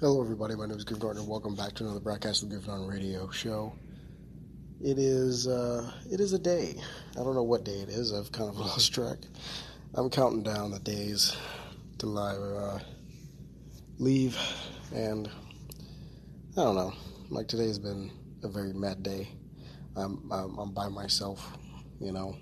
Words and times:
Hello, 0.00 0.20
everybody. 0.20 0.56
My 0.56 0.66
name 0.66 0.76
is 0.76 0.82
Griff 0.82 0.98
Gardner. 0.98 1.22
Welcome 1.22 1.54
back 1.54 1.72
to 1.74 1.84
another 1.84 2.00
broadcast 2.00 2.42
of 2.42 2.50
the 2.50 2.58
Griff 2.58 2.88
Radio 2.88 3.30
Show. 3.30 3.72
It 4.82 4.98
is 4.98 5.46
uh, 5.46 5.88
it 6.10 6.18
is 6.18 6.32
a 6.32 6.38
day. 6.38 6.74
I 7.12 7.22
don't 7.22 7.36
know 7.36 7.44
what 7.44 7.64
day 7.64 7.78
it 7.78 7.88
is. 7.88 8.12
I've 8.12 8.32
kind 8.32 8.50
of 8.50 8.58
lost 8.58 8.92
track. 8.92 9.18
I'm 9.94 10.10
counting 10.10 10.42
down 10.42 10.72
the 10.72 10.80
days 10.80 11.36
till 11.98 12.18
I 12.18 12.32
uh, 12.32 12.80
leave, 14.00 14.36
and 14.92 15.28
I 16.56 16.64
don't 16.64 16.74
know. 16.74 16.92
Like 17.30 17.46
today's 17.46 17.78
been 17.78 18.10
a 18.42 18.48
very 18.48 18.72
mad 18.72 19.04
day. 19.04 19.28
I'm 19.94 20.28
I'm, 20.32 20.58
I'm 20.58 20.72
by 20.72 20.88
myself. 20.88 21.56
You 22.00 22.10
know, 22.10 22.36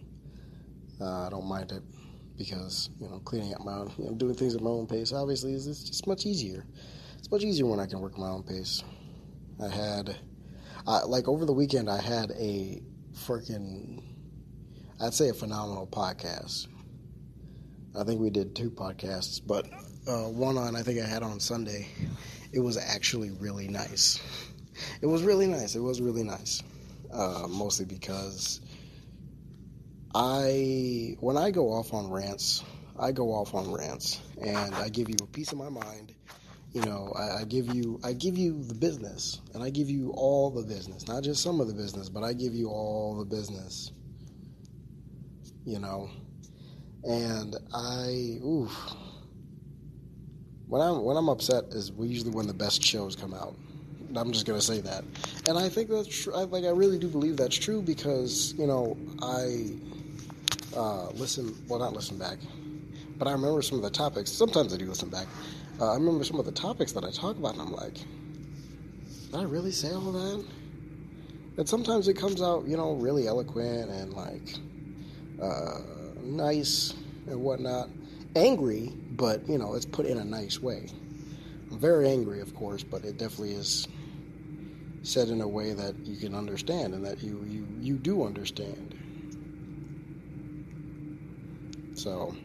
uh, 1.03 1.27
I 1.27 1.29
don't 1.29 1.47
mind 1.47 1.71
it 1.71 1.83
because 2.39 2.89
you 2.99 3.11
know 3.11 3.19
cleaning 3.19 3.53
up 3.55 3.63
my 3.63 3.75
own, 3.75 3.93
you 3.99 4.07
know, 4.07 4.15
doing 4.15 4.35
things 4.35 4.55
at 4.55 4.63
my 4.63 4.71
own 4.71 4.87
pace. 4.87 5.13
Obviously, 5.13 5.53
is 5.53 5.67
it's 5.67 5.85
just 5.85 6.07
much 6.07 6.25
easier. 6.25 6.65
Much 7.33 7.45
easier 7.45 7.65
when 7.65 7.81
I 7.81 7.87
can 7.87 8.01
work 8.01 8.19
my 8.19 8.29
own 8.29 8.43
pace. 8.43 8.85
I 9.59 9.67
had, 9.67 10.19
uh, 10.87 11.07
like 11.07 11.29
over 11.29 11.47
the 11.47 11.53
weekend, 11.55 11.89
I 11.89 11.99
had 11.99 12.31
a 12.33 12.83
freaking, 13.15 14.03
I'd 15.01 15.15
say 15.15 15.31
a 15.31 15.33
phenomenal 15.33 15.87
podcast. 15.87 16.67
I 17.99 18.05
think 18.05 18.21
we 18.21 18.29
did 18.29 18.55
two 18.55 18.71
podcasts, 18.71 19.41
but 19.45 19.65
uh, 20.07 20.29
one 20.29 20.59
on 20.59 20.77
I 20.77 20.83
think 20.83 21.01
I 21.01 21.07
had 21.07 21.23
on 21.23 21.41
Sunday. 21.41 21.89
It 22.53 22.61
was 22.61 22.77
actually 22.77 23.31
really 23.31 23.67
nice. 23.67 24.21
It 25.01 25.07
was 25.07 25.23
really 25.23 25.47
nice. 25.47 25.75
It 25.75 25.81
was 25.81 26.03
really 26.03 26.25
nice. 26.25 26.63
Uh, 27.11 27.47
mostly 27.49 27.87
because 27.87 28.61
I, 30.15 31.17
when 31.21 31.39
I 31.39 31.51
go 31.51 31.73
off 31.73 31.95
on 31.95 32.11
rants, 32.11 32.63
I 32.99 33.11
go 33.11 33.31
off 33.31 33.55
on 33.55 33.73
rants, 33.73 34.21
and 34.39 34.75
I 34.75 34.91
give 34.91 35.09
you 35.09 35.17
a 35.23 35.27
piece 35.27 35.51
of 35.53 35.57
my 35.57 35.71
mind 35.71 36.13
you 36.73 36.81
know, 36.83 37.13
I, 37.15 37.41
I, 37.41 37.45
give 37.45 37.75
you 37.75 38.01
I 38.03 38.15
give 38.15 38.39
you 38.39 38.63
the 38.63 38.75
business, 38.75 39.41
and 39.53 39.63
I 39.63 39.69
give 39.69 39.91
you 39.91 40.13
all 40.17 40.51
the 40.51 40.63
business, 40.63 41.07
not 41.07 41.23
just 41.23 41.43
some 41.43 41.61
of 41.61 41.69
the 41.69 41.75
business, 41.75 42.09
but 42.09 42.23
I 42.23 42.33
give 42.33 42.55
you 42.55 42.69
all 42.69 43.17
the 43.19 43.25
business. 43.25 43.93
You 45.65 45.79
know, 45.79 46.11
and 47.05 47.57
I 47.75 48.39
oof. 48.45 48.75
When 50.67 50.81
I'm 50.81 51.03
when 51.05 51.17
I'm 51.19 51.29
upset 51.29 51.65
is 51.73 51.93
we 51.93 52.09
usually 52.09 52.31
when 52.31 52.47
the 52.47 52.55
best 52.55 52.83
shows 52.83 53.15
come 53.15 53.35
out. 53.35 53.55
I'm 54.17 54.33
just 54.33 54.47
gonna 54.47 54.61
say 54.61 54.81
that, 54.81 55.05
and 55.47 55.59
I 55.59 55.69
think 55.69 55.91
that's 55.91 56.09
true. 56.09 56.35
I, 56.35 56.45
like 56.45 56.65
I 56.65 56.71
really 56.71 56.99
do 56.99 57.09
believe 57.09 57.37
that's 57.37 57.57
true 57.57 57.83
because 57.83 58.55
you 58.59 58.67
know 58.67 58.97
I 59.21 59.71
uh, 60.75 61.11
listen. 61.11 61.55
Well, 61.69 61.79
not 61.79 61.93
listen 61.93 62.19
back, 62.19 62.39
but 63.19 63.29
I 63.29 63.33
remember 63.33 63.61
some 63.61 63.77
of 63.77 63.85
the 63.85 63.91
topics. 63.91 64.31
Sometimes 64.31 64.73
I 64.73 64.79
do 64.79 64.87
listen 64.87 65.11
back 65.11 65.27
uh, 65.83 65.91
I 65.91 65.95
remember 65.95 66.23
some 66.23 66.39
of 66.39 66.47
the 66.47 66.53
topics 66.53 66.93
that 66.93 67.03
I 67.03 67.11
talk 67.11 67.37
about, 67.37 67.55
and 67.55 67.63
I'm 67.63 67.73
like, 67.73 67.95
did 67.95 69.35
I 69.35 69.43
really 69.43 69.73
say 69.73 69.91
all 69.91 70.13
that? 70.13 70.45
And 71.57 71.69
sometimes 71.69 72.07
it 72.07 72.15
comes 72.15 72.41
out, 72.41 72.69
you 72.69 72.77
know, 72.77 72.93
really 72.93 73.27
eloquent 73.27 73.91
and 73.91 74.13
like 74.13 74.55
uh, 75.43 75.79
nice 76.23 76.95
and 77.27 77.43
whatnot. 77.43 77.89
Angry, 78.37 78.93
but 79.11 79.47
you 79.49 79.59
know, 79.59 79.75
it's 79.75 79.85
put 79.85 80.07
in 80.07 80.19
a 80.19 80.25
nice 80.25 80.61
way. 80.61 80.89
I'm 81.73 81.81
very 81.81 82.09
angry, 82.09 82.41
of 82.41 82.55
course, 82.55 82.85
but 82.85 83.05
it 83.05 83.19
definitely 83.19 83.55
is 83.55 83.89
said 85.03 85.31
in 85.31 85.41
a 85.41 85.49
way 85.49 85.73
that 85.73 85.99
you 86.07 86.17
can 86.17 86.33
understand 86.33 86.95
and 86.95 87.05
that 87.05 87.21
you 87.25 87.45
you, 87.49 87.67
you 87.81 87.97
do 87.97 88.25
understand. 88.25 88.95
So 91.95 92.37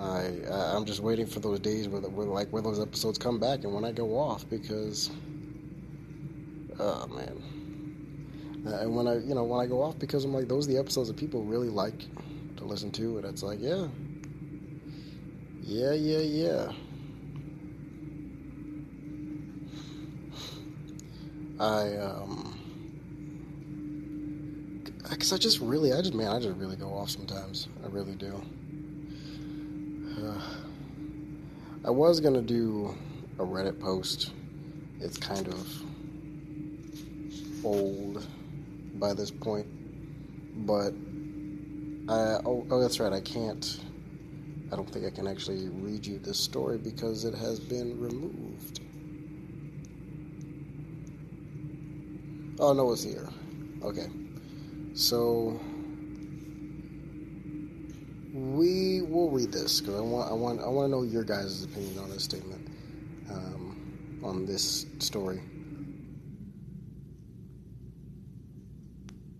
I 0.00 0.74
I'm 0.76 0.84
just 0.84 1.00
waiting 1.00 1.26
for 1.26 1.40
those 1.40 1.58
days 1.60 1.88
where, 1.88 2.00
the, 2.00 2.08
where 2.08 2.26
like 2.26 2.48
where 2.50 2.62
those 2.62 2.80
episodes 2.80 3.18
come 3.18 3.38
back 3.38 3.64
and 3.64 3.74
when 3.74 3.84
I 3.84 3.92
go 3.92 4.16
off 4.16 4.48
because 4.48 5.10
oh 6.78 7.06
man. 7.08 7.42
Uh, 8.66 8.76
and 8.80 8.94
when 8.94 9.06
I 9.08 9.18
you 9.18 9.34
know 9.34 9.44
when 9.44 9.60
I 9.60 9.66
go 9.66 9.82
off 9.82 9.98
because 9.98 10.24
I'm 10.24 10.32
like 10.32 10.48
those 10.48 10.68
are 10.68 10.72
the 10.72 10.78
episodes 10.78 11.08
that 11.08 11.16
people 11.16 11.42
really 11.42 11.68
like 11.68 12.04
to 12.56 12.64
listen 12.64 12.90
to 12.92 13.18
and 13.18 13.26
it's 13.26 13.42
like 13.42 13.58
yeah. 13.60 13.88
Yeah 15.62 15.92
yeah 15.92 16.18
yeah. 16.18 16.72
I 21.60 21.96
um 21.96 22.54
because 25.10 25.32
I 25.32 25.38
just 25.38 25.60
really 25.60 25.92
I 25.92 26.00
just 26.02 26.14
man 26.14 26.28
I 26.28 26.38
just 26.38 26.56
really 26.56 26.76
go 26.76 26.94
off 26.94 27.10
sometimes. 27.10 27.68
I 27.84 27.88
really 27.88 28.14
do. 28.14 28.40
Uh, 30.18 30.40
I 31.84 31.90
was 31.90 32.18
gonna 32.18 32.42
do 32.42 32.92
a 33.38 33.44
Reddit 33.44 33.78
post. 33.78 34.32
It's 35.00 35.16
kind 35.16 35.46
of 35.46 35.68
old 37.64 38.26
by 38.94 39.14
this 39.14 39.30
point, 39.30 39.66
but 40.66 40.92
I 42.12 42.40
oh, 42.44 42.66
oh 42.70 42.80
that's 42.80 42.98
right. 42.98 43.12
I 43.12 43.20
can't. 43.20 43.80
I 44.72 44.76
don't 44.76 44.90
think 44.90 45.06
I 45.06 45.10
can 45.10 45.28
actually 45.28 45.68
read 45.68 46.04
you 46.04 46.18
this 46.18 46.38
story 46.38 46.78
because 46.78 47.24
it 47.24 47.34
has 47.34 47.60
been 47.60 48.00
removed. 48.00 48.80
Oh 52.58 52.72
no, 52.72 52.92
it's 52.92 53.04
here. 53.04 53.28
Okay, 53.84 54.08
so 54.94 55.60
we 58.38 59.02
will 59.02 59.30
read 59.30 59.52
this 59.52 59.80
because 59.80 59.96
I 59.96 60.00
want 60.00 60.30
I 60.30 60.34
want 60.34 60.60
I 60.60 60.68
want 60.68 60.86
to 60.86 60.90
know 60.90 61.02
your 61.02 61.24
guys' 61.24 61.64
opinion 61.64 61.98
on 61.98 62.10
this 62.10 62.24
statement, 62.24 62.68
um, 63.30 64.20
on 64.22 64.46
this 64.46 64.86
story. 64.98 65.40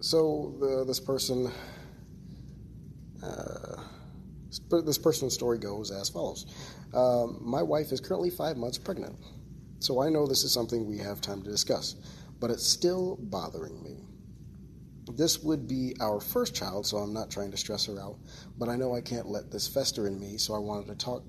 So 0.01 0.55
the, 0.61 0.85
this 0.85 1.01
person, 1.01 1.51
uh, 3.23 3.83
this 4.71 4.99
person's 4.99 5.35
story 5.35 5.59
goes 5.59 5.91
as 5.91 6.09
follows: 6.09 6.47
um, 6.95 7.39
My 7.41 7.63
wife 7.63 7.93
is 7.93 8.01
currently 8.01 8.31
five 8.31 8.57
months 8.57 8.79
pregnant, 8.79 9.17
so 9.79 10.03
I 10.03 10.09
know 10.09 10.27
this 10.27 10.45
is 10.45 10.53
something 10.53 10.87
we 10.87 10.99
have 10.99 11.21
time 11.21 11.43
to 11.43 11.51
discuss, 11.51 11.95
but 12.41 12.51
it's 12.51 12.67
still 12.67 13.17
bothering 13.21 13.83
me. 13.83 14.08
This 15.17 15.43
would 15.43 15.67
be 15.67 15.95
our 16.01 16.21
first 16.21 16.55
child, 16.55 16.87
so 16.87 16.99
I'm 16.99 17.13
not 17.13 17.31
trying 17.31 17.51
to 17.51 17.57
stress 17.57 17.87
her 17.87 18.01
out, 18.01 18.19
but 18.59 18.69
I 18.69 18.77
know 18.77 18.95
I 18.95 19.01
can't 19.01 19.27
let 19.27 19.51
this 19.51 19.67
fester 19.67 20.07
in 20.07 20.21
me, 20.21 20.37
so 20.39 20.55
I 20.55 20.59
wanted 20.59 20.87
to 20.89 20.95
talk 20.95 21.23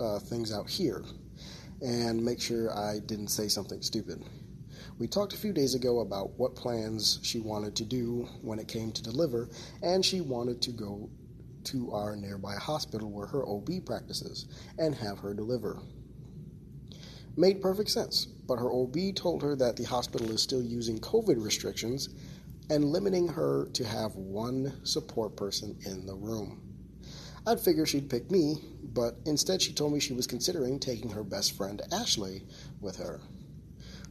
uh, 0.00 0.18
things 0.18 0.52
out 0.52 0.68
here 0.68 1.04
and 1.82 2.24
make 2.24 2.40
sure 2.40 2.76
I 2.76 3.00
didn't 3.00 3.28
say 3.28 3.48
something 3.48 3.82
stupid. 3.82 4.22
We 4.98 5.06
talked 5.06 5.34
a 5.34 5.38
few 5.38 5.52
days 5.52 5.74
ago 5.74 6.00
about 6.00 6.38
what 6.38 6.56
plans 6.56 7.18
she 7.22 7.40
wanted 7.40 7.76
to 7.76 7.84
do 7.84 8.28
when 8.40 8.58
it 8.58 8.68
came 8.68 8.92
to 8.92 9.02
deliver, 9.02 9.48
and 9.82 10.04
she 10.04 10.20
wanted 10.20 10.62
to 10.62 10.72
go 10.72 11.10
to 11.64 11.92
our 11.92 12.16
nearby 12.16 12.54
hospital 12.54 13.10
where 13.10 13.26
her 13.26 13.46
OB 13.46 13.84
practices 13.84 14.46
and 14.78 14.94
have 14.94 15.18
her 15.18 15.34
deliver. 15.34 15.80
Made 17.36 17.60
perfect 17.60 17.90
sense, 17.90 18.24
but 18.24 18.58
her 18.58 18.72
OB 18.72 18.96
told 19.14 19.42
her 19.42 19.54
that 19.56 19.76
the 19.76 19.84
hospital 19.84 20.30
is 20.30 20.40
still 20.40 20.62
using 20.62 20.98
COVID 20.98 21.42
restrictions 21.44 22.08
and 22.70 22.84
limiting 22.84 23.28
her 23.28 23.68
to 23.72 23.84
have 23.84 24.14
one 24.16 24.80
support 24.84 25.36
person 25.36 25.76
in 25.84 26.06
the 26.06 26.14
room. 26.14 26.62
I'd 27.46 27.60
figure 27.60 27.86
she'd 27.86 28.10
pick 28.10 28.30
me, 28.30 28.56
but 28.82 29.16
instead 29.24 29.62
she 29.62 29.72
told 29.72 29.92
me 29.92 30.00
she 30.00 30.14
was 30.14 30.26
considering 30.26 30.80
taking 30.80 31.10
her 31.10 31.22
best 31.22 31.56
friend 31.56 31.80
Ashley 31.92 32.42
with 32.80 32.96
her. 32.96 33.20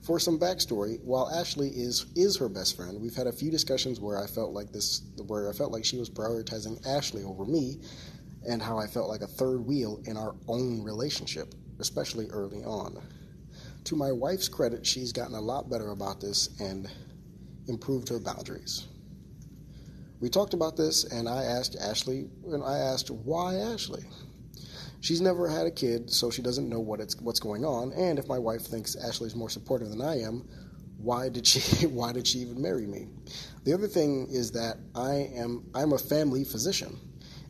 For 0.04 0.20
some 0.20 0.40
backstory, 0.40 1.04
while 1.04 1.32
Ashley 1.32 1.70
is 1.70 2.06
is 2.16 2.38
her 2.38 2.48
best 2.48 2.78
friend, 2.78 3.02
we've 3.02 3.16
had 3.16 3.28
a 3.28 3.32
few 3.32 3.50
discussions 3.50 4.00
where 4.00 4.22
I 4.22 4.28
felt 4.28 4.54
like 4.54 4.72
this 4.72 5.02
where 5.26 5.50
I 5.50 5.54
felt 5.54 5.72
like 5.72 5.84
she 5.84 5.98
was 5.98 6.10
prioritizing 6.10 6.86
Ashley 6.86 7.24
over 7.24 7.44
me 7.44 7.82
and 8.48 8.62
how 8.62 8.78
I 8.78 8.88
felt 8.88 9.10
like 9.10 9.22
a 9.22 9.28
third 9.28 9.66
wheel 9.66 10.00
in 10.06 10.16
our 10.16 10.36
own 10.48 10.84
relationship, 10.84 11.56
especially 11.80 12.28
early 12.30 12.64
on. 12.64 13.02
To 13.86 13.96
my 13.96 14.12
wife's 14.12 14.48
credit, 14.48 14.86
she's 14.86 15.12
gotten 15.12 15.36
a 15.36 15.42
lot 15.42 15.70
better 15.70 15.90
about 15.90 16.22
this 16.22 16.50
and 16.60 16.88
improved 17.68 18.10
her 18.10 18.20
boundaries. 18.20 18.88
We 20.20 20.30
talked 20.30 20.54
about 20.54 20.78
this, 20.78 21.04
and 21.04 21.28
I 21.28 21.44
asked 21.44 21.76
Ashley, 21.80 22.30
and 22.52 22.64
I 22.64 22.78
asked 22.78 23.12
why 23.12 23.56
Ashley. 23.56 24.06
She's 25.02 25.22
never 25.22 25.48
had 25.48 25.68
a 25.68 25.72
kid, 25.72 26.10
so 26.10 26.32
she 26.32 26.42
doesn't 26.42 26.68
know 26.68 26.80
what 26.80 27.00
it's 27.00 27.16
what's 27.22 27.40
going 27.40 27.64
on. 27.64 27.92
And 27.94 28.18
if 28.18 28.28
my 28.28 28.40
wife 28.40 28.62
thinks 28.62 28.96
Ashley's 28.96 29.36
more 29.36 29.50
supportive 29.50 29.90
than 29.90 30.02
I 30.02 30.22
am, 30.22 30.48
why 30.98 31.30
did 31.30 31.46
she 31.46 31.86
why 31.88 32.12
did 32.12 32.26
she 32.26 32.40
even 32.40 32.62
marry 32.62 32.88
me? 32.88 33.08
The 33.66 33.74
other 33.74 33.88
thing 33.88 34.28
is 34.32 34.52
that 34.52 34.78
I 34.96 35.30
am 35.36 35.66
I'm 35.76 35.94
a 35.94 35.98
family 35.98 36.44
physician, 36.44 36.98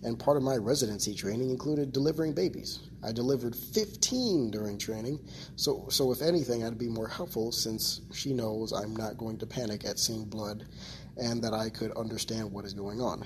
and 0.06 0.20
part 0.20 0.38
of 0.38 0.44
my 0.44 0.56
residency 0.56 1.16
training 1.16 1.50
included 1.50 1.92
delivering 1.92 2.32
babies. 2.32 2.80
I 3.04 3.12
delivered 3.12 3.56
15 3.56 4.52
during 4.52 4.78
training, 4.78 5.20
so, 5.56 5.88
so 5.90 6.12
if 6.12 6.22
anything, 6.22 6.64
I'd 6.64 6.78
be 6.78 6.88
more 6.88 7.08
helpful 7.08 7.52
since 7.52 8.02
she 8.14 8.32
knows 8.32 8.72
I'm 8.72 8.96
not 8.96 9.18
going 9.18 9.40
to 9.40 9.48
panic 9.48 9.84
at 9.84 9.98
seeing 9.98 10.26
blood 10.26 10.64
and 11.18 11.44
that 11.44 11.54
I 11.54 11.70
could 11.70 11.92
understand 11.98 12.52
what 12.52 12.66
is 12.66 12.74
going 12.74 13.02
on. 13.02 13.26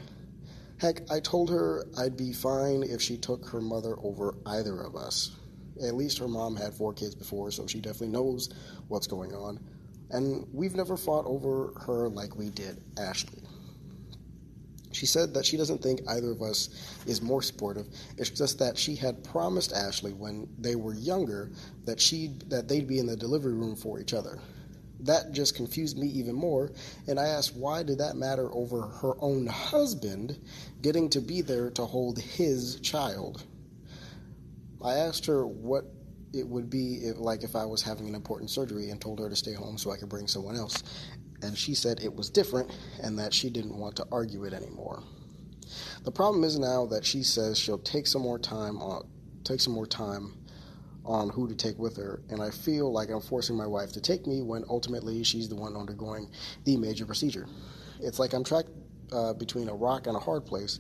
Heck, 0.78 1.02
I 1.12 1.20
told 1.20 1.50
her 1.50 1.86
I'd 1.98 2.16
be 2.16 2.32
fine 2.32 2.84
if 2.84 3.02
she 3.02 3.18
took 3.18 3.46
her 3.50 3.60
mother 3.60 3.96
over 4.02 4.36
either 4.46 4.80
of 4.82 4.96
us. 4.96 5.36
At 5.86 5.96
least 5.96 6.18
her 6.20 6.30
mom 6.30 6.56
had 6.56 6.74
four 6.74 6.94
kids 6.94 7.14
before, 7.14 7.52
so 7.52 7.68
she 7.68 7.82
definitely 7.82 8.10
knows 8.10 8.50
what's 8.88 9.08
going 9.08 9.34
on. 9.34 9.60
And 10.12 10.48
we've 10.54 10.76
never 10.76 10.96
fought 10.96 11.26
over 11.26 11.74
her 11.86 12.08
like 12.08 12.38
we 12.38 12.50
did 12.50 12.82
Ashley. 12.98 13.44
She 14.92 15.06
said 15.06 15.34
that 15.36 15.46
she 15.46 15.58
doesn't 15.58 15.82
think 15.82 16.02
either 16.08 16.32
of 16.32 16.42
us 16.42 16.70
is 17.06 17.22
more 17.22 17.42
supportive. 17.42 17.88
It's 18.18 18.30
just 18.30 18.58
that 18.60 18.78
she 18.78 18.96
had 18.96 19.24
promised 19.24 19.72
Ashley 19.72 20.14
when 20.14 20.48
they 20.58 20.76
were 20.76 20.96
younger 20.96 21.52
that 21.86 22.00
she 22.02 22.36
that 22.48 22.68
they'd 22.68 22.88
be 22.88 23.00
in 23.00 23.06
the 23.06 23.16
delivery 23.16 23.54
room 23.54 23.76
for 23.76 24.00
each 24.00 24.14
other. 24.14 24.40
That 25.02 25.32
just 25.32 25.56
confused 25.56 25.98
me 25.98 26.08
even 26.08 26.36
more, 26.36 26.72
and 27.08 27.20
I 27.20 27.28
asked 27.28 27.56
why 27.56 27.84
did 27.84 28.00
that 28.00 28.18
matter 28.18 28.54
over 28.54 28.82
her 28.82 29.14
own 29.20 29.48
husband 29.48 30.38
getting 30.82 31.10
to 31.12 31.22
be 31.22 31.42
there 31.42 31.70
to 31.72 31.86
hold 31.86 32.20
his 32.20 32.80
child. 32.82 33.44
I 34.84 34.96
asked 34.96 35.26
her 35.28 35.46
what 35.46 35.86
it 36.34 36.48
would 36.48 36.70
be 36.70 36.96
if, 36.96 37.18
like 37.18 37.44
if 37.44 37.56
I 37.56 37.66
was 37.66 37.82
having 37.82 38.08
an 38.08 38.16
important 38.16 38.50
surgery 38.50 38.90
and 38.90 39.00
told 39.00 39.20
her 39.20 39.30
to 39.30 39.36
stay 39.36 39.54
home 39.54 39.78
so 39.78 39.92
I 39.92 39.98
could 39.98 40.10
bring 40.10 40.28
someone 40.28 40.56
else 40.56 40.84
and 41.42 41.58
she 41.58 41.74
said 41.74 42.00
it 42.02 42.16
was 42.16 42.30
different 42.30 42.72
and 43.02 43.18
that 43.20 43.34
she 43.34 43.50
didn't 43.50 43.78
want 43.78 43.96
to 43.98 44.06
argue 44.12 44.44
it 44.46 44.54
anymore. 44.54 45.04
The 46.04 46.12
problem 46.12 46.44
is 46.44 46.58
now 46.58 46.86
that 46.88 47.06
she 47.06 47.24
says 47.24 47.58
she'll 47.58 47.78
take 47.78 48.08
some 48.08 48.22
more 48.22 48.40
time 48.40 48.82
on 48.82 49.08
take 49.44 49.62
some 49.62 49.74
more 49.74 49.88
time 49.88 50.34
on 51.06 51.30
who 51.30 51.48
to 51.48 51.56
take 51.56 51.80
with 51.80 51.98
her, 51.98 52.22
and 52.30 52.42
I 52.42 52.52
feel 52.52 52.92
like 52.92 53.10
I'm 53.10 53.22
forcing 53.22 53.56
my 53.58 53.66
wife 53.66 53.92
to 53.94 54.02
take 54.02 54.28
me 54.28 54.44
when 54.44 54.64
ultimately 54.70 55.24
she's 55.24 55.50
the 55.50 55.56
one 55.56 55.76
undergoing 55.76 56.30
the 56.66 56.78
major 56.78 57.06
procedure. 57.06 57.48
It's 58.00 58.20
like 58.20 58.34
I'm 58.34 58.44
trapped 58.44 58.70
uh, 59.12 59.34
between 59.34 59.70
a 59.70 59.74
rock 59.74 60.06
and 60.08 60.16
a 60.16 60.20
hard 60.20 60.46
place. 60.46 60.80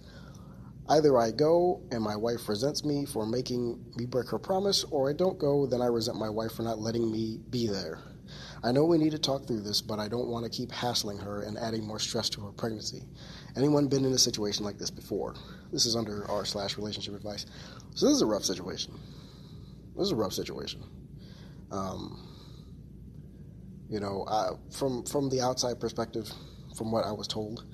Either 0.87 1.17
I 1.17 1.31
go 1.31 1.81
and 1.91 2.03
my 2.03 2.15
wife 2.15 2.47
resents 2.47 2.83
me 2.83 3.05
for 3.05 3.25
making 3.25 3.83
me 3.95 4.05
break 4.05 4.29
her 4.29 4.39
promise, 4.39 4.83
or 4.91 5.09
I 5.09 5.13
don't 5.13 5.39
go, 5.39 5.65
then 5.65 5.81
I 5.81 5.87
resent 5.87 6.17
my 6.17 6.29
wife 6.29 6.53
for 6.53 6.63
not 6.63 6.79
letting 6.79 7.11
me 7.11 7.39
be 7.49 7.67
there. 7.67 7.99
I 8.63 8.71
know 8.71 8.85
we 8.85 8.97
need 8.97 9.11
to 9.11 9.19
talk 9.19 9.45
through 9.47 9.61
this, 9.61 9.81
but 9.81 9.99
I 9.99 10.07
don't 10.07 10.27
want 10.27 10.45
to 10.45 10.51
keep 10.51 10.71
hassling 10.71 11.17
her 11.19 11.43
and 11.43 11.57
adding 11.57 11.85
more 11.85 11.99
stress 11.99 12.29
to 12.31 12.41
her 12.41 12.51
pregnancy. 12.51 13.03
Anyone 13.55 13.87
been 13.87 14.05
in 14.05 14.11
a 14.11 14.17
situation 14.17 14.65
like 14.65 14.77
this 14.77 14.91
before? 14.91 15.35
This 15.71 15.85
is 15.85 15.95
under 15.95 16.29
r 16.29 16.45
slash 16.45 16.77
relationship 16.77 17.15
advice. 17.15 17.45
So 17.95 18.07
this 18.07 18.15
is 18.15 18.21
a 18.21 18.25
rough 18.25 18.43
situation. 18.43 18.93
This 19.95 20.07
is 20.07 20.11
a 20.11 20.15
rough 20.15 20.33
situation. 20.33 20.83
Um, 21.71 22.27
you 23.89 23.99
know, 23.99 24.25
I, 24.27 24.51
from 24.71 25.03
from 25.05 25.29
the 25.29 25.41
outside 25.41 25.79
perspective, 25.79 26.31
from 26.77 26.91
what 26.91 27.05
I 27.05 27.11
was 27.11 27.27
told, 27.27 27.65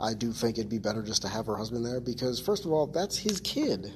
I 0.00 0.14
do 0.14 0.32
think 0.32 0.58
it'd 0.58 0.70
be 0.70 0.78
better 0.78 1.02
just 1.02 1.22
to 1.22 1.28
have 1.28 1.46
her 1.46 1.56
husband 1.56 1.84
there 1.84 2.00
because, 2.00 2.40
first 2.40 2.64
of 2.64 2.72
all, 2.72 2.86
that's 2.86 3.16
his 3.16 3.40
kid. 3.40 3.92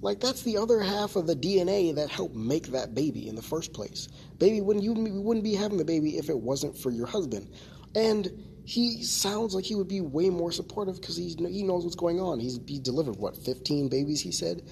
Like 0.00 0.20
that's 0.20 0.42
the 0.42 0.56
other 0.56 0.80
half 0.80 1.16
of 1.16 1.26
the 1.26 1.34
DNA 1.34 1.94
that 1.96 2.08
helped 2.08 2.36
make 2.36 2.68
that 2.68 2.94
baby 2.94 3.28
in 3.28 3.34
the 3.34 3.42
first 3.42 3.72
place. 3.72 4.08
Baby, 4.38 4.60
wouldn't 4.60 4.84
you 4.84 4.92
wouldn't 4.94 5.44
be 5.44 5.54
having 5.54 5.78
the 5.78 5.84
baby 5.84 6.18
if 6.18 6.28
it 6.28 6.38
wasn't 6.38 6.76
for 6.78 6.90
your 6.90 7.06
husband. 7.06 7.50
And 7.94 8.30
he 8.64 9.02
sounds 9.02 9.54
like 9.54 9.64
he 9.64 9.74
would 9.74 9.88
be 9.88 10.00
way 10.00 10.30
more 10.30 10.52
supportive 10.52 11.00
because 11.00 11.16
he 11.16 11.34
he 11.48 11.62
knows 11.62 11.84
what's 11.84 11.96
going 11.96 12.20
on. 12.20 12.38
He's 12.38 12.60
he 12.66 12.78
delivered 12.78 13.16
what 13.16 13.36
15 13.36 13.88
babies. 13.88 14.20
He 14.20 14.30
said 14.30 14.62